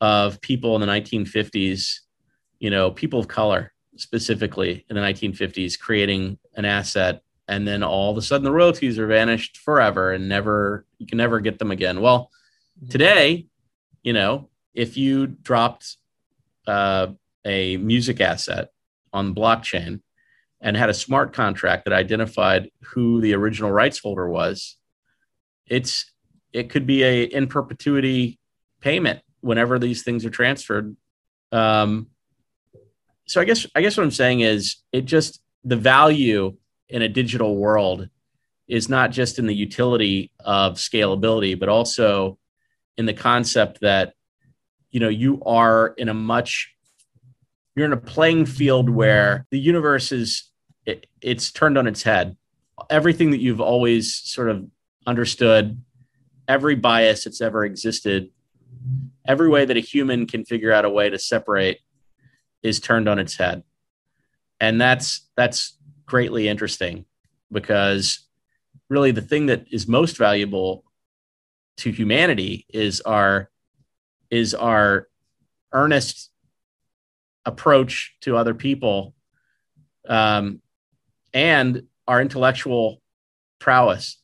of 0.00 0.40
people 0.40 0.76
in 0.76 0.80
the 0.80 0.86
1950s, 0.86 2.00
you 2.64 2.70
know, 2.70 2.90
people 2.90 3.20
of 3.20 3.28
color 3.28 3.74
specifically 3.96 4.86
in 4.88 4.96
the 4.96 5.02
1950s 5.02 5.78
creating 5.78 6.38
an 6.54 6.64
asset 6.64 7.20
and 7.46 7.68
then 7.68 7.82
all 7.82 8.10
of 8.10 8.16
a 8.16 8.22
sudden 8.22 8.42
the 8.42 8.50
royalties 8.50 8.98
are 8.98 9.06
vanished 9.06 9.58
forever 9.58 10.12
and 10.12 10.30
never 10.30 10.86
you 10.98 11.06
can 11.06 11.18
never 11.18 11.40
get 11.40 11.58
them 11.58 11.70
again. 11.70 12.00
Well 12.00 12.30
today 12.88 13.48
you 14.02 14.14
know 14.14 14.48
if 14.72 14.96
you 14.96 15.26
dropped 15.26 15.98
uh, 16.66 17.08
a 17.44 17.76
music 17.76 18.22
asset 18.22 18.70
on 19.12 19.34
blockchain 19.34 20.00
and 20.62 20.74
had 20.74 20.88
a 20.88 20.94
smart 20.94 21.34
contract 21.34 21.84
that 21.84 21.92
identified 21.92 22.70
who 22.80 23.20
the 23.20 23.34
original 23.34 23.70
rights 23.70 23.98
holder 23.98 24.26
was 24.26 24.78
it's 25.66 26.10
it 26.54 26.70
could 26.70 26.86
be 26.86 27.04
a 27.04 27.24
in 27.24 27.46
perpetuity 27.46 28.38
payment 28.80 29.20
whenever 29.42 29.78
these 29.78 30.02
things 30.02 30.24
are 30.24 30.30
transferred. 30.30 30.96
Um, 31.52 32.08
so 33.26 33.40
i 33.40 33.44
guess 33.44 33.66
i 33.74 33.80
guess 33.80 33.96
what 33.96 34.04
i'm 34.04 34.10
saying 34.10 34.40
is 34.40 34.76
it 34.92 35.04
just 35.04 35.40
the 35.64 35.76
value 35.76 36.56
in 36.88 37.02
a 37.02 37.08
digital 37.08 37.56
world 37.56 38.08
is 38.68 38.88
not 38.88 39.10
just 39.10 39.38
in 39.38 39.46
the 39.46 39.54
utility 39.54 40.30
of 40.40 40.74
scalability, 40.74 41.58
but 41.58 41.68
also 41.68 42.38
in 42.96 43.06
the 43.06 43.12
concept 43.12 43.80
that 43.80 44.14
you 44.90 45.00
know 45.00 45.08
you 45.08 45.42
are 45.44 45.88
in 45.98 46.08
a 46.08 46.14
much 46.14 46.72
you're 47.74 47.86
in 47.86 47.92
a 47.92 47.96
playing 47.96 48.46
field 48.46 48.88
where 48.88 49.46
the 49.50 49.58
universe 49.58 50.12
is 50.12 50.50
it, 50.86 51.06
it's 51.20 51.50
turned 51.50 51.76
on 51.76 51.86
its 51.86 52.02
head. 52.02 52.36
Everything 52.90 53.30
that 53.30 53.40
you've 53.40 53.60
always 53.60 54.14
sort 54.14 54.50
of 54.50 54.66
understood, 55.06 55.82
every 56.46 56.74
bias 56.74 57.24
that's 57.24 57.40
ever 57.40 57.64
existed, 57.64 58.30
every 59.26 59.48
way 59.48 59.64
that 59.64 59.76
a 59.76 59.80
human 59.80 60.26
can 60.26 60.44
figure 60.44 60.72
out 60.72 60.84
a 60.84 60.90
way 60.90 61.10
to 61.10 61.18
separate 61.18 61.80
is 62.64 62.80
turned 62.80 63.08
on 63.08 63.20
its 63.20 63.36
head. 63.36 63.62
And 64.58 64.80
that's 64.80 65.28
that's 65.36 65.78
greatly 66.06 66.48
interesting 66.48 67.04
because 67.52 68.26
really 68.88 69.10
the 69.10 69.22
thing 69.22 69.46
that 69.46 69.66
is 69.70 69.86
most 69.86 70.16
valuable 70.16 70.84
to 71.76 71.90
humanity 71.90 72.66
is 72.72 73.00
our 73.02 73.50
is 74.30 74.54
our 74.54 75.08
earnest 75.72 76.30
approach 77.44 78.14
to 78.22 78.36
other 78.36 78.54
people 78.54 79.14
um, 80.08 80.60
and 81.32 81.84
our 82.06 82.20
intellectual 82.20 83.02
prowess 83.58 84.18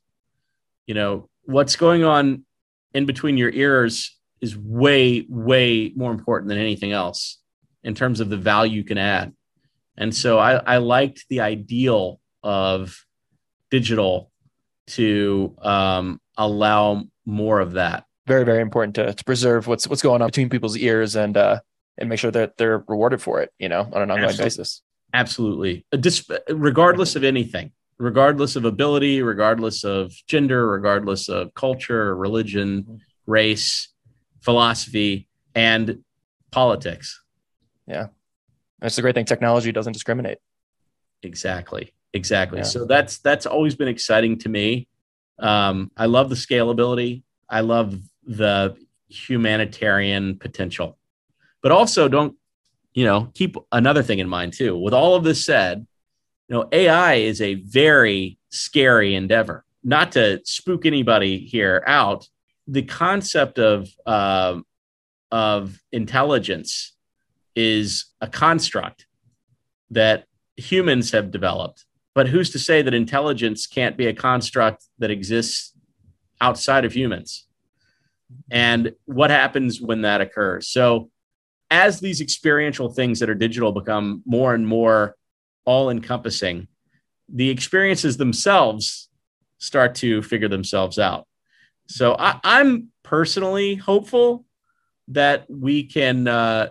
you 0.86 0.94
know 0.94 1.28
what's 1.42 1.76
going 1.76 2.04
on 2.04 2.44
in 2.94 3.06
between 3.06 3.36
your 3.36 3.50
ears 3.50 4.16
is 4.40 4.56
way 4.56 5.26
way 5.28 5.92
more 5.96 6.12
important 6.12 6.48
than 6.48 6.58
anything 6.58 6.92
else 6.92 7.38
in 7.82 7.94
terms 7.94 8.20
of 8.20 8.28
the 8.28 8.36
value 8.36 8.76
you 8.76 8.84
can 8.84 8.98
add 8.98 9.32
and 10.00 10.14
so 10.14 10.38
I, 10.38 10.54
I 10.54 10.76
liked 10.78 11.26
the 11.28 11.40
ideal 11.40 12.20
of 12.42 13.04
digital 13.70 14.30
to 14.88 15.54
um, 15.60 16.20
allow 16.36 17.04
more 17.26 17.60
of 17.60 17.72
that. 17.72 18.06
Very, 18.26 18.44
very 18.44 18.62
important 18.62 18.94
to, 18.94 19.12
to 19.12 19.24
preserve 19.24 19.66
what's 19.66 19.86
what's 19.86 20.02
going 20.02 20.22
on 20.22 20.28
between 20.28 20.48
people's 20.48 20.76
ears 20.76 21.16
and 21.16 21.36
uh, 21.36 21.60
and 21.98 22.08
make 22.08 22.18
sure 22.18 22.30
that 22.30 22.56
they're 22.56 22.82
rewarded 22.88 23.20
for 23.20 23.40
it, 23.42 23.52
you 23.58 23.68
know, 23.68 23.82
on 23.92 24.02
an 24.02 24.10
ongoing 24.10 24.30
Absolutely. 24.30 24.44
basis. 24.44 24.82
Absolutely. 25.12 25.86
Dis- 25.98 26.30
regardless 26.48 27.14
of 27.14 27.24
anything, 27.24 27.72
regardless 27.98 28.56
of 28.56 28.64
ability, 28.64 29.20
regardless 29.22 29.84
of 29.84 30.12
gender, 30.26 30.66
regardless 30.68 31.28
of 31.28 31.52
culture, 31.54 32.16
religion, 32.16 33.00
race, 33.26 33.88
philosophy, 34.40 35.28
and 35.54 35.98
politics. 36.52 37.19
Yeah. 37.90 38.06
That's 38.80 38.96
the 38.96 39.02
great 39.02 39.14
thing. 39.14 39.24
Technology 39.24 39.72
doesn't 39.72 39.92
discriminate. 39.92 40.38
Exactly. 41.22 41.92
Exactly. 42.12 42.58
Yeah. 42.58 42.64
So 42.64 42.84
that's 42.86 43.18
that's 43.18 43.46
always 43.46 43.74
been 43.74 43.88
exciting 43.88 44.38
to 44.38 44.48
me. 44.48 44.88
Um, 45.38 45.90
I 45.96 46.06
love 46.06 46.28
the 46.28 46.36
scalability. 46.36 47.22
I 47.48 47.60
love 47.60 47.98
the 48.24 48.76
humanitarian 49.08 50.38
potential, 50.38 50.98
but 51.62 51.72
also 51.72 52.08
don't 52.08 52.36
you 52.94 53.04
know 53.04 53.30
keep 53.34 53.56
another 53.70 54.02
thing 54.02 54.18
in 54.18 54.28
mind 54.28 54.54
too. 54.54 54.76
With 54.76 54.94
all 54.94 55.14
of 55.14 55.24
this 55.24 55.44
said, 55.44 55.86
you 56.48 56.56
know 56.56 56.68
AI 56.72 57.14
is 57.14 57.40
a 57.40 57.54
very 57.54 58.38
scary 58.50 59.14
endeavor. 59.14 59.64
Not 59.82 60.12
to 60.12 60.40
spook 60.44 60.84
anybody 60.84 61.38
here 61.38 61.82
out, 61.86 62.28
the 62.66 62.82
concept 62.82 63.58
of 63.58 63.88
um 64.06 64.64
of 65.30 65.80
intelligence 65.92 66.92
is 67.60 68.06
a 68.22 68.26
construct 68.26 69.06
that 69.90 70.24
humans 70.56 71.10
have 71.12 71.30
developed. 71.30 71.84
But 72.14 72.28
who's 72.28 72.50
to 72.50 72.58
say 72.58 72.82
that 72.82 72.94
intelligence 72.94 73.66
can't 73.66 73.96
be 73.96 74.06
a 74.06 74.14
construct 74.14 74.84
that 74.98 75.10
exists 75.10 75.72
outside 76.40 76.84
of 76.84 76.92
humans? 76.92 77.46
And 78.50 78.92
what 79.04 79.30
happens 79.30 79.80
when 79.80 80.02
that 80.02 80.20
occurs? 80.20 80.68
So, 80.68 81.10
as 81.70 82.00
these 82.00 82.20
experiential 82.20 82.88
things 82.88 83.20
that 83.20 83.30
are 83.30 83.34
digital 83.34 83.70
become 83.70 84.22
more 84.24 84.54
and 84.54 84.66
more 84.66 85.16
all 85.64 85.90
encompassing, 85.90 86.66
the 87.28 87.50
experiences 87.50 88.16
themselves 88.16 89.08
start 89.58 89.94
to 89.96 90.22
figure 90.22 90.48
themselves 90.48 90.98
out. 90.98 91.26
So, 91.86 92.16
I, 92.18 92.40
I'm 92.42 92.88
personally 93.02 93.74
hopeful 93.76 94.44
that 95.08 95.46
we 95.48 95.84
can 95.84 96.28
uh, 96.28 96.70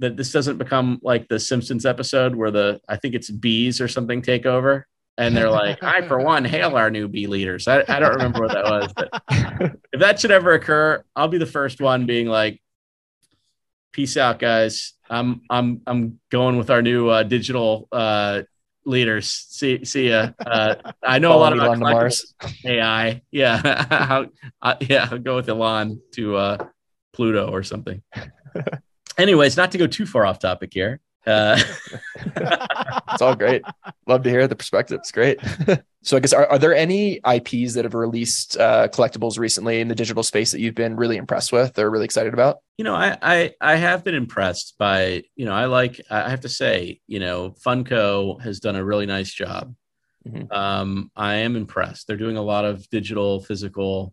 that 0.00 0.16
this 0.16 0.32
doesn't 0.32 0.58
become 0.58 0.98
like 1.02 1.28
the 1.28 1.38
Simpsons 1.38 1.86
episode 1.86 2.34
where 2.34 2.50
the 2.50 2.80
I 2.88 2.96
think 2.96 3.14
it's 3.14 3.30
bees 3.30 3.80
or 3.80 3.88
something 3.88 4.22
take 4.22 4.46
over 4.46 4.86
and 5.16 5.36
they're 5.36 5.50
like, 5.50 5.82
I 5.82 6.06
for 6.06 6.18
one 6.24 6.44
hail 6.44 6.76
our 6.76 6.90
new 6.90 7.08
bee 7.08 7.26
leaders. 7.26 7.68
I, 7.68 7.84
I 7.88 8.00
don't 8.00 8.14
remember 8.14 8.40
what 8.40 8.52
that 8.52 8.64
was, 8.64 8.92
but 8.92 9.76
if 9.92 10.00
that 10.00 10.18
should 10.20 10.32
ever 10.32 10.52
occur, 10.54 11.04
I'll 11.14 11.28
be 11.28 11.38
the 11.38 11.46
first 11.46 11.80
one 11.80 12.06
being 12.06 12.26
like, 12.26 12.60
peace 13.92 14.16
out, 14.16 14.38
guys. 14.38 14.94
I'm 15.08 15.42
I'm 15.48 15.82
I'm 15.86 16.20
going 16.30 16.56
with 16.58 16.70
our 16.70 16.82
new 16.82 17.08
uh, 17.08 17.22
digital 17.22 17.88
uh, 17.92 18.42
leaders. 18.84 19.28
See, 19.50 19.84
see 19.84 20.08
ya. 20.08 20.30
Uh, 20.44 20.74
I 21.02 21.18
know 21.20 21.34
a 21.34 21.38
lot 21.38 21.52
about 21.52 21.66
Elon 21.66 21.78
to 21.78 21.84
Mars. 21.84 22.34
AI. 22.64 23.22
Yeah, 23.30 23.86
I'll- 23.90 24.26
uh, 24.60 24.74
yeah. 24.80 25.08
I'll 25.10 25.18
go 25.18 25.36
with 25.36 25.48
Elon 25.48 26.00
to 26.12 26.36
uh, 26.36 26.66
Pluto 27.12 27.50
or 27.50 27.62
something. 27.62 28.02
Anyways, 29.18 29.56
not 29.56 29.72
to 29.72 29.78
go 29.78 29.86
too 29.86 30.06
far 30.06 30.26
off 30.26 30.38
topic 30.38 30.72
here. 30.72 31.00
Uh, 31.26 31.58
It's 33.14 33.22
all 33.22 33.36
great. 33.36 33.62
Love 34.08 34.24
to 34.24 34.30
hear 34.30 34.48
the 34.48 34.56
perspective. 34.56 34.98
It's 34.98 35.12
great. 35.12 35.38
so 36.02 36.16
I 36.16 36.20
guess 36.20 36.32
are, 36.32 36.46
are 36.46 36.58
there 36.58 36.74
any 36.74 37.20
IPs 37.24 37.74
that 37.74 37.84
have 37.84 37.94
released 37.94 38.56
uh, 38.58 38.88
collectibles 38.88 39.38
recently 39.38 39.80
in 39.80 39.86
the 39.88 39.94
digital 39.94 40.22
space 40.24 40.50
that 40.50 40.60
you've 40.60 40.74
been 40.74 40.96
really 40.96 41.16
impressed 41.16 41.52
with 41.52 41.78
or 41.78 41.90
really 41.90 42.04
excited 42.04 42.34
about? 42.34 42.58
you 42.76 42.84
know, 42.84 42.94
I, 42.94 43.16
I 43.22 43.54
I 43.60 43.76
have 43.76 44.02
been 44.02 44.16
impressed 44.16 44.74
by 44.78 45.22
you 45.36 45.44
know 45.46 45.52
I 45.52 45.66
like 45.66 46.00
I 46.10 46.28
have 46.28 46.40
to 46.40 46.48
say 46.48 47.00
you 47.06 47.20
know 47.20 47.50
Funko 47.64 48.40
has 48.42 48.58
done 48.58 48.74
a 48.74 48.84
really 48.84 49.06
nice 49.06 49.32
job. 49.32 49.74
Mhm. 50.26 50.52
Um, 50.52 51.10
I 51.14 51.34
am 51.36 51.54
impressed. 51.54 52.08
They're 52.08 52.16
doing 52.16 52.36
a 52.36 52.42
lot 52.42 52.64
of 52.64 52.88
digital, 52.90 53.40
physical. 53.40 54.12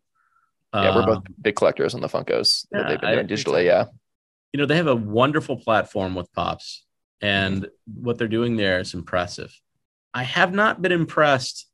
yeah, 0.75 0.95
we're 0.95 1.05
both 1.05 1.17
um, 1.17 1.35
big 1.41 1.55
collectors 1.55 1.95
on 1.95 2.01
the 2.01 2.07
Funkos 2.07 2.67
that 2.71 2.81
yeah, 2.81 2.87
they've 2.89 3.01
been 3.01 3.27
doing 3.27 3.27
digitally. 3.27 3.65
Yeah. 3.65 3.85
You 4.53 4.59
know 4.59 4.65
they 4.65 4.77
have 4.77 4.87
a 4.87 4.95
wonderful 4.95 5.57
platform 5.57 6.15
with 6.15 6.31
pops 6.33 6.85
and 7.21 7.69
what 7.85 8.17
they're 8.17 8.27
doing 8.27 8.57
there 8.57 8.79
is 8.79 8.93
impressive. 8.93 9.53
I 10.13 10.23
have 10.23 10.53
not 10.53 10.81
been 10.81 10.91
impressed 10.91 11.67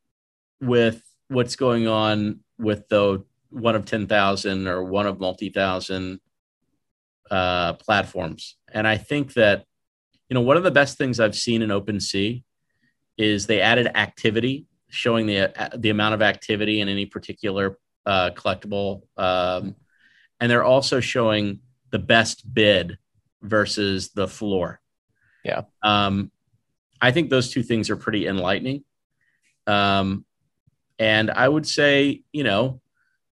with 0.62 1.02
what's 1.30 1.56
going 1.56 1.88
on 1.88 2.42
with 2.60 2.88
the 2.90 3.24
one 3.50 3.76
of 3.76 3.86
10,000 3.86 4.68
or 4.68 4.84
one 4.84 5.08
of 5.08 5.20
multi-thousand 5.20 6.20
uh, 7.32 7.74
platforms. 7.74 8.56
And 8.72 8.88
i 8.88 8.98
think 8.98 9.34
that 9.34 9.66
you 10.30 10.34
know 10.34 10.42
one 10.42 10.58
of 10.58 10.64
the 10.64 10.72
best 10.72 10.98
things 10.98 11.20
i've 11.20 11.36
seen 11.36 11.62
in 11.62 11.70
OpenSea 11.70 12.44
is 13.18 13.48
they 13.48 13.62
added 13.62 13.88
activity 13.96 14.68
showing 14.90 15.26
the 15.26 15.52
the 15.78 15.90
amount 15.90 16.14
of 16.14 16.22
activity 16.22 16.82
in 16.82 16.88
any 16.90 17.06
particular 17.06 17.78
uh, 18.06 18.30
collectible 18.32 19.02
um, 19.18 19.76
and 20.40 20.50
they're 20.52 20.64
also 20.64 21.00
showing 21.00 21.60
the 21.98 22.04
best 22.04 22.54
bid 22.54 23.00
versus 23.42 24.10
the 24.10 24.28
floor. 24.28 24.80
Yeah. 25.44 25.64
Um, 25.82 26.32
I 27.02 27.10
think 27.10 27.32
those 27.32 27.50
two 27.50 27.64
things 27.64 27.90
are 27.90 27.96
pretty 27.96 28.28
enlightening. 28.28 28.84
Um, 29.66 30.24
and 31.00 31.32
I 31.32 31.50
would 31.50 31.66
say, 31.66 32.22
you 32.32 32.44
know, 32.44 32.82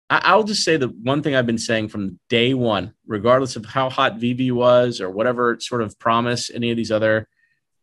I, 0.09 0.19
I'll 0.25 0.43
just 0.43 0.65
say 0.65 0.75
the 0.75 0.89
one 0.89 1.23
thing 1.23 1.35
I've 1.35 1.45
been 1.45 1.57
saying 1.57 1.87
from 1.87 2.19
day 2.27 2.53
one, 2.53 2.93
regardless 3.07 3.55
of 3.55 3.65
how 3.65 3.89
hot 3.89 4.17
VeVe 4.17 4.51
was 4.51 4.99
or 4.99 5.09
whatever 5.09 5.57
sort 5.61 5.81
of 5.81 5.97
promise 5.97 6.51
any 6.53 6.69
of 6.69 6.75
these 6.75 6.91
other 6.91 7.29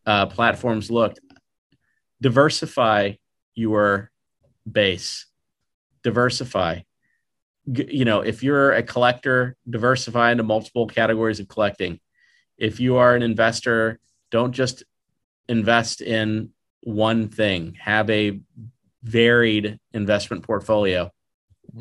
uh, 0.05 0.27
platforms 0.27 0.91
looked, 0.91 1.19
diversify 2.21 3.13
your 3.55 4.11
base, 4.71 5.25
diversify 6.03 6.81
you 7.67 8.05
know, 8.05 8.21
if 8.21 8.43
you're 8.43 8.71
a 8.71 8.83
collector, 8.83 9.55
diversify 9.69 10.31
into 10.31 10.43
multiple 10.43 10.87
categories 10.87 11.39
of 11.39 11.47
collecting. 11.47 11.99
If 12.57 12.79
you 12.79 12.95
are 12.97 13.15
an 13.15 13.23
investor, 13.23 13.99
don't 14.31 14.53
just 14.53 14.83
invest 15.49 16.01
in 16.01 16.51
one 16.81 17.27
thing. 17.27 17.75
Have 17.79 18.09
a 18.09 18.39
varied 19.03 19.79
investment 19.93 20.43
portfolio. 20.43 21.11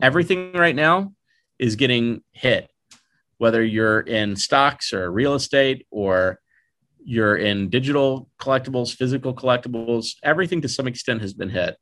Everything 0.02 0.52
right 0.52 0.74
now 0.74 1.12
is 1.58 1.76
getting 1.76 2.22
hit, 2.32 2.68
whether 3.38 3.62
you're 3.62 4.00
in 4.00 4.36
stocks 4.36 4.92
or 4.92 5.10
real 5.10 5.34
estate 5.34 5.86
or 5.90 6.40
you're 7.04 7.36
in 7.36 7.70
digital 7.70 8.28
collectibles, 8.40 8.94
physical 8.94 9.34
collectibles, 9.34 10.16
everything 10.24 10.60
to 10.62 10.68
some 10.68 10.88
extent 10.88 11.20
has 11.22 11.32
been 11.32 11.50
hit. 11.50 11.76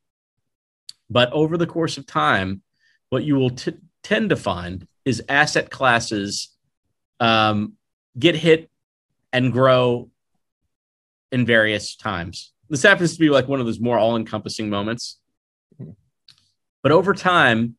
But 1.09 1.33
over 1.33 1.57
the 1.57 1.67
course 1.67 1.97
of 1.97 2.07
time, 2.07 2.63
what 3.09 3.25
you 3.25 3.37
will 3.37 3.51
t- 3.51 3.73
tend 4.05 4.31
to 4.31 4.37
find 4.37 4.87
is 5.05 5.23
asset 5.29 5.71
classes 5.71 6.51
um, 7.19 7.73
get 8.19 8.37
hit 8.37 8.71
and 9.33 9.53
grow 9.53 10.11
in 11.33 11.45
various 11.45 11.97
times. 11.97 12.53
This 12.71 12.83
happens 12.83 13.15
to 13.15 13.19
be 13.19 13.29
like 13.29 13.49
one 13.49 13.61
of 13.61 13.67
those 13.67 13.81
more 13.81 13.99
all 13.99 14.17
encompassing 14.17 14.71
moments. 14.71 15.19
But 16.83 16.93
over 16.93 17.13
time, 17.15 17.77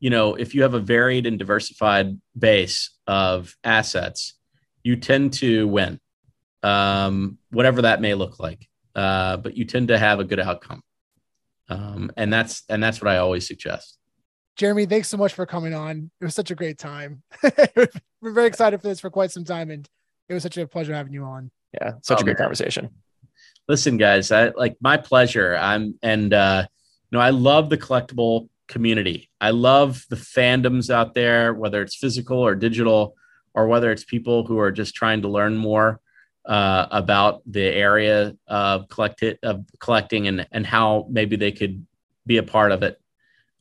you 0.00 0.10
know, 0.10 0.34
if 0.34 0.54
you 0.54 0.62
have 0.62 0.74
a 0.74 0.80
varied 0.80 1.26
and 1.26 1.38
diversified 1.38 2.20
base 2.36 2.90
of 3.06 3.56
assets, 3.62 4.34
you 4.82 4.96
tend 4.96 5.34
to 5.34 5.68
win, 5.68 6.00
um, 6.62 7.38
whatever 7.50 7.82
that 7.82 8.00
may 8.00 8.14
look 8.14 8.38
like. 8.38 8.68
Uh, 8.94 9.36
but 9.36 9.56
you 9.56 9.64
tend 9.64 9.88
to 9.88 9.98
have 9.98 10.20
a 10.20 10.24
good 10.24 10.40
outcome, 10.40 10.82
um, 11.68 12.10
and 12.16 12.32
that's 12.32 12.62
and 12.70 12.82
that's 12.82 13.00
what 13.00 13.10
I 13.10 13.18
always 13.18 13.46
suggest. 13.46 13.98
Jeremy, 14.56 14.86
thanks 14.86 15.08
so 15.08 15.16
much 15.16 15.34
for 15.34 15.44
coming 15.46 15.74
on. 15.74 16.10
It 16.20 16.24
was 16.24 16.34
such 16.34 16.50
a 16.50 16.54
great 16.54 16.78
time. 16.78 17.22
We're 18.22 18.32
very 18.32 18.46
excited 18.46 18.80
for 18.80 18.88
this 18.88 19.00
for 19.00 19.10
quite 19.10 19.30
some 19.30 19.44
time, 19.44 19.70
and 19.70 19.86
it 20.28 20.34
was 20.34 20.42
such 20.42 20.56
a 20.56 20.66
pleasure 20.66 20.94
having 20.94 21.12
you 21.12 21.24
on. 21.24 21.50
Yeah. 21.80 21.92
Such 22.02 22.18
Oh, 22.18 22.20
a 22.22 22.24
great 22.24 22.38
man. 22.38 22.44
conversation. 22.44 22.88
listen 23.68 23.96
guys 23.96 24.30
i 24.32 24.48
like 24.50 24.76
my 24.80 24.96
pleasure 24.96 25.56
i'm 25.56 25.98
and 26.02 26.32
uh 26.32 26.64
you 27.10 27.18
know 27.18 27.22
i 27.22 27.30
love 27.30 27.68
the 27.68 27.76
collectible 27.76 28.48
community 28.68 29.28
i 29.40 29.50
love 29.50 30.06
the 30.08 30.14
fandoms 30.16 30.88
out 30.88 31.12
there 31.14 31.52
whether 31.52 31.82
it's 31.82 31.96
physical 31.96 32.38
or 32.38 32.54
digital 32.54 33.14
or 33.54 33.66
whether 33.66 33.90
it's 33.90 34.04
people 34.04 34.46
who 34.46 34.56
are 34.58 34.70
just 34.70 34.94
trying 34.94 35.20
to 35.22 35.28
learn 35.28 35.56
more 35.56 36.00
uh, 36.46 36.86
about 36.92 37.42
the 37.50 37.60
area 37.88 38.36
of 38.46 38.88
collect 38.88 39.22
of 39.42 39.64
collecting 39.80 40.28
and 40.28 40.46
and 40.52 40.64
how 40.64 41.06
maybe 41.10 41.34
they 41.36 41.50
could 41.52 41.84
be 42.24 42.36
a 42.38 42.42
part 42.44 42.70
of 42.72 42.82
it 42.84 42.98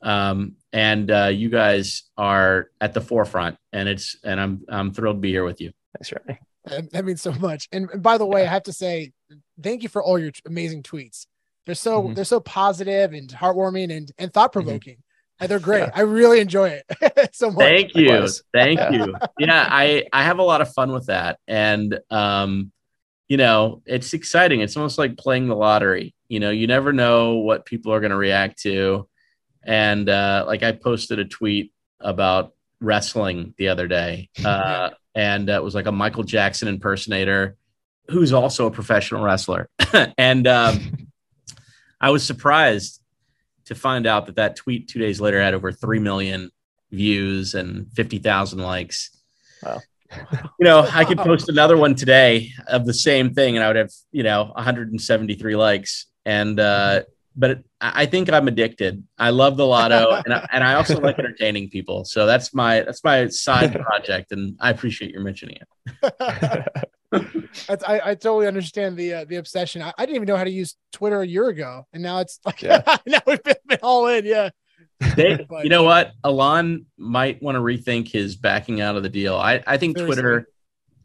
um 0.03 0.53
and 0.75 1.09
uh 1.09 1.29
you 1.33 1.49
guys 1.49 2.03
are 2.17 2.69
at 2.81 2.93
the 2.93 2.99
forefront 3.01 3.55
and 3.71 3.87
it's 3.87 4.17
and 4.23 4.39
i'm 4.39 4.61
i'm 4.69 4.91
thrilled 4.93 5.15
to 5.17 5.21
be 5.21 5.29
here 5.31 5.45
with 5.45 5.59
you 5.61 5.71
Thanks, 5.97 6.11
Remy. 6.11 6.39
That, 6.65 6.91
that 6.91 7.05
means 7.05 7.21
so 7.21 7.31
much. 7.31 7.69
And, 7.71 7.89
and 7.91 8.03
by 8.03 8.17
the 8.17 8.25
way, 8.25 8.41
I 8.41 8.49
have 8.49 8.63
to 8.63 8.73
say, 8.73 9.13
thank 9.63 9.81
you 9.81 9.87
for 9.87 10.03
all 10.03 10.19
your 10.19 10.31
t- 10.31 10.41
amazing 10.45 10.83
tweets. 10.83 11.25
They're 11.65 11.73
so 11.75 12.03
Mhm. 12.03 12.15
they're 12.15 12.25
so 12.25 12.41
positive 12.41 13.13
and 13.13 13.29
heartwarming 13.29 13.95
and 13.95 14.11
and 14.17 14.33
thought 14.33 14.51
provoking. 14.51 14.97
And 15.39 15.49
they're 15.49 15.59
great. 15.59 15.81
Yeah. 15.83 15.91
I 15.95 16.01
really 16.01 16.41
enjoy 16.41 16.69
it 16.81 17.29
so 17.35 17.49
much. 17.49 17.59
Thank 17.59 17.95
you. 17.95 18.27
Thank 18.53 18.79
you. 18.91 19.15
Yeah, 19.39 19.65
I 19.69 20.03
I 20.11 20.23
have 20.23 20.39
a 20.39 20.43
lot 20.43 20.59
of 20.59 20.73
fun 20.73 20.91
with 20.91 21.05
that. 21.05 21.39
And 21.47 21.97
um 22.09 22.73
you 23.29 23.37
know, 23.37 23.81
it's 23.85 24.13
exciting. 24.13 24.59
It's 24.59 24.75
almost 24.75 24.97
like 24.97 25.17
playing 25.17 25.47
the 25.47 25.55
lottery. 25.55 26.13
You 26.27 26.41
know, 26.41 26.49
you 26.51 26.67
never 26.67 26.91
know 26.91 27.35
what 27.35 27.65
people 27.65 27.93
are 27.93 27.99
going 28.01 28.11
to 28.11 28.17
react 28.17 28.61
to. 28.63 29.07
And 29.65 30.09
uh 30.09 30.43
like 30.47 30.63
I 30.63 30.71
posted 30.71 31.19
a 31.19 31.25
tweet 31.25 31.73
about 31.99 32.53
wrestling 32.79 33.53
the 33.57 33.69
other 33.69 33.87
day. 33.87 34.29
Uh 34.45 34.91
and 35.17 35.49
uh, 35.49 35.53
it 35.53 35.63
was 35.63 35.73
like 35.73 35.85
a 35.85 35.93
Michael 35.93 36.23
Jackson 36.23 36.67
impersonator 36.67 37.55
who's 38.09 38.33
also 38.33 38.67
a 38.67 38.71
professional 38.71 39.23
wrestler. 39.23 39.69
and 40.17 40.47
um 40.47 41.07
I 41.99 42.09
was 42.09 42.23
surprised 42.25 43.01
to 43.65 43.75
find 43.75 44.05
out 44.05 44.27
that 44.27 44.35
that 44.35 44.55
tweet 44.55 44.87
2 44.87 44.99
days 44.99 45.19
later 45.19 45.41
had 45.41 45.53
over 45.53 45.71
3 45.71 45.99
million 45.99 46.51
views 46.91 47.53
and 47.53 47.91
50,000 47.93 48.59
likes. 48.59 49.11
Wow. 49.63 49.81
You 50.59 50.63
know, 50.63 50.87
I 50.93 51.03
could 51.03 51.17
post 51.17 51.49
another 51.49 51.75
one 51.75 51.93
today 51.93 52.51
of 52.67 52.85
the 52.85 52.93
same 52.93 53.33
thing 53.33 53.57
and 53.57 53.63
I 53.63 53.67
would 53.67 53.75
have, 53.75 53.91
you 54.13 54.23
know, 54.23 54.45
173 54.55 55.55
likes. 55.57 56.05
And, 56.25 56.57
uh, 56.57 57.01
but 57.35 57.49
it, 57.49 57.65
I 57.93 58.01
I 58.03 58.05
think 58.05 58.31
I'm 58.31 58.47
addicted. 58.47 59.03
I 59.17 59.29
love 59.29 59.57
the 59.57 59.65
lotto 59.65 60.21
and 60.25 60.33
I, 60.33 60.47
and 60.51 60.63
I 60.63 60.75
also 60.75 60.99
like 60.99 61.19
entertaining 61.19 61.69
people. 61.69 62.05
So 62.05 62.25
that's 62.25 62.53
my, 62.53 62.81
that's 62.81 63.03
my 63.03 63.27
side 63.27 63.73
project. 63.73 64.31
And 64.31 64.55
I 64.59 64.69
appreciate 64.71 65.11
your 65.11 65.21
mentioning 65.21 65.57
it. 65.61 65.67
I, 67.87 68.01
I 68.11 68.15
totally 68.15 68.47
understand 68.47 68.97
the 68.97 69.13
uh, 69.13 69.25
the 69.25 69.37
obsession. 69.37 69.81
I, 69.81 69.93
I 69.97 70.05
didn't 70.05 70.15
even 70.17 70.27
know 70.27 70.35
how 70.35 70.43
to 70.43 70.49
use 70.49 70.75
Twitter 70.91 71.21
a 71.21 71.27
year 71.27 71.47
ago, 71.47 71.87
and 71.93 72.03
now 72.03 72.19
it's 72.19 72.39
like 72.45 72.61
Yeah. 72.61 72.81
now 73.05 73.19
we've 73.25 73.41
been, 73.43 73.55
been 73.67 73.79
all 73.81 74.07
in. 74.07 74.25
Yeah, 74.25 74.49
They, 75.15 75.45
But- 75.49 75.63
you 75.63 75.69
know 75.69 75.83
what? 75.83 76.11
Elon 76.23 76.85
might 76.97 77.41
want 77.41 77.55
to 77.55 77.61
rethink 77.61 78.09
his 78.09 78.35
backing 78.35 78.81
out 78.81 78.95
of 78.95 79.03
the 79.03 79.09
deal. 79.09 79.35
I, 79.35 79.63
I 79.65 79.77
think 79.77 79.97
Seriously. 79.97 80.21
Twitter, 80.21 80.47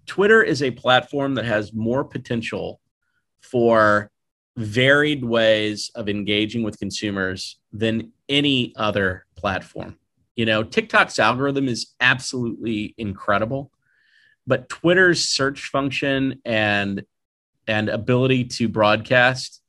Twitter 0.06 0.42
is 0.42 0.62
a 0.62 0.70
platform 0.70 1.34
that 1.34 1.44
has 1.44 1.72
more 1.72 2.02
potential 2.04 2.80
for 3.40 4.10
varied 4.56 5.24
ways 5.24 5.90
of 5.94 6.08
engaging 6.08 6.62
with 6.62 6.78
consumers 6.78 7.58
than 7.72 8.12
any 8.28 8.72
other 8.76 9.26
platform. 9.36 9.96
You 10.36 10.46
know, 10.46 10.62
TikTok's 10.62 11.18
algorithm 11.18 11.68
is 11.68 11.94
absolutely 12.00 12.94
incredible, 12.98 13.70
but 14.46 14.68
Twitter's 14.68 15.28
search 15.28 15.68
function 15.68 16.40
and 16.44 17.04
and 17.66 17.88
ability 17.88 18.44
to 18.44 18.68
broadcast 18.68 19.62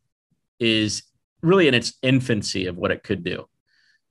is 0.59 1.03
really 1.41 1.67
in 1.67 1.73
its 1.73 1.93
infancy 2.01 2.67
of 2.67 2.77
what 2.77 2.91
it 2.91 3.03
could 3.03 3.23
do. 3.23 3.47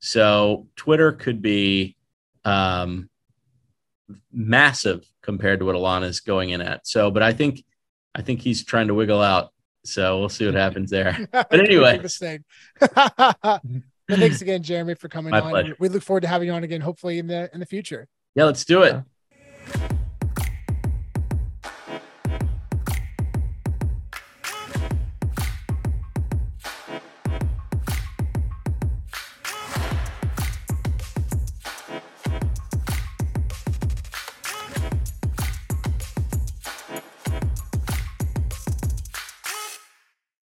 So 0.01 0.69
Twitter 0.77 1.13
could 1.13 1.43
be 1.43 1.97
um, 2.45 3.09
massive 4.33 5.05
compared 5.23 5.61
to 5.61 5.67
what 5.67 5.77
Alana 5.77 6.05
is 6.05 6.21
going 6.21 6.51
in 6.51 6.61
at. 6.61 6.87
So, 6.87 7.11
but 7.11 7.23
I 7.23 7.33
think 7.33 7.65
I 8.15 8.23
think 8.23 8.41
he's 8.41 8.65
trying 8.65 8.89
to 8.89 8.95
wiggle 8.95 9.23
out 9.23 9.53
So 9.85 10.19
we'll 10.19 10.29
see 10.29 10.47
what 10.47 10.55
happens 10.55 10.91
there. 10.91 11.29
but 11.33 11.53
anyway. 11.53 11.99
but 12.81 13.63
thanks 14.09 14.43
again, 14.43 14.63
Jeremy, 14.63 14.95
for 14.95 15.09
coming 15.09 15.31
My 15.31 15.41
on. 15.41 15.51
pleasure. 15.51 15.77
We 15.79 15.89
look 15.89 16.03
forward 16.03 16.23
to 16.23 16.29
having 16.29 16.49
you 16.49 16.55
on 16.55 16.65
again, 16.65 16.81
hopefully 16.81 17.19
in 17.19 17.27
the 17.27 17.51
in 17.53 17.61
the 17.61 17.67
future. 17.67 18.09
Yeah, 18.35 18.45
let's 18.45 18.65
do 18.65 18.83
it. 18.83 19.03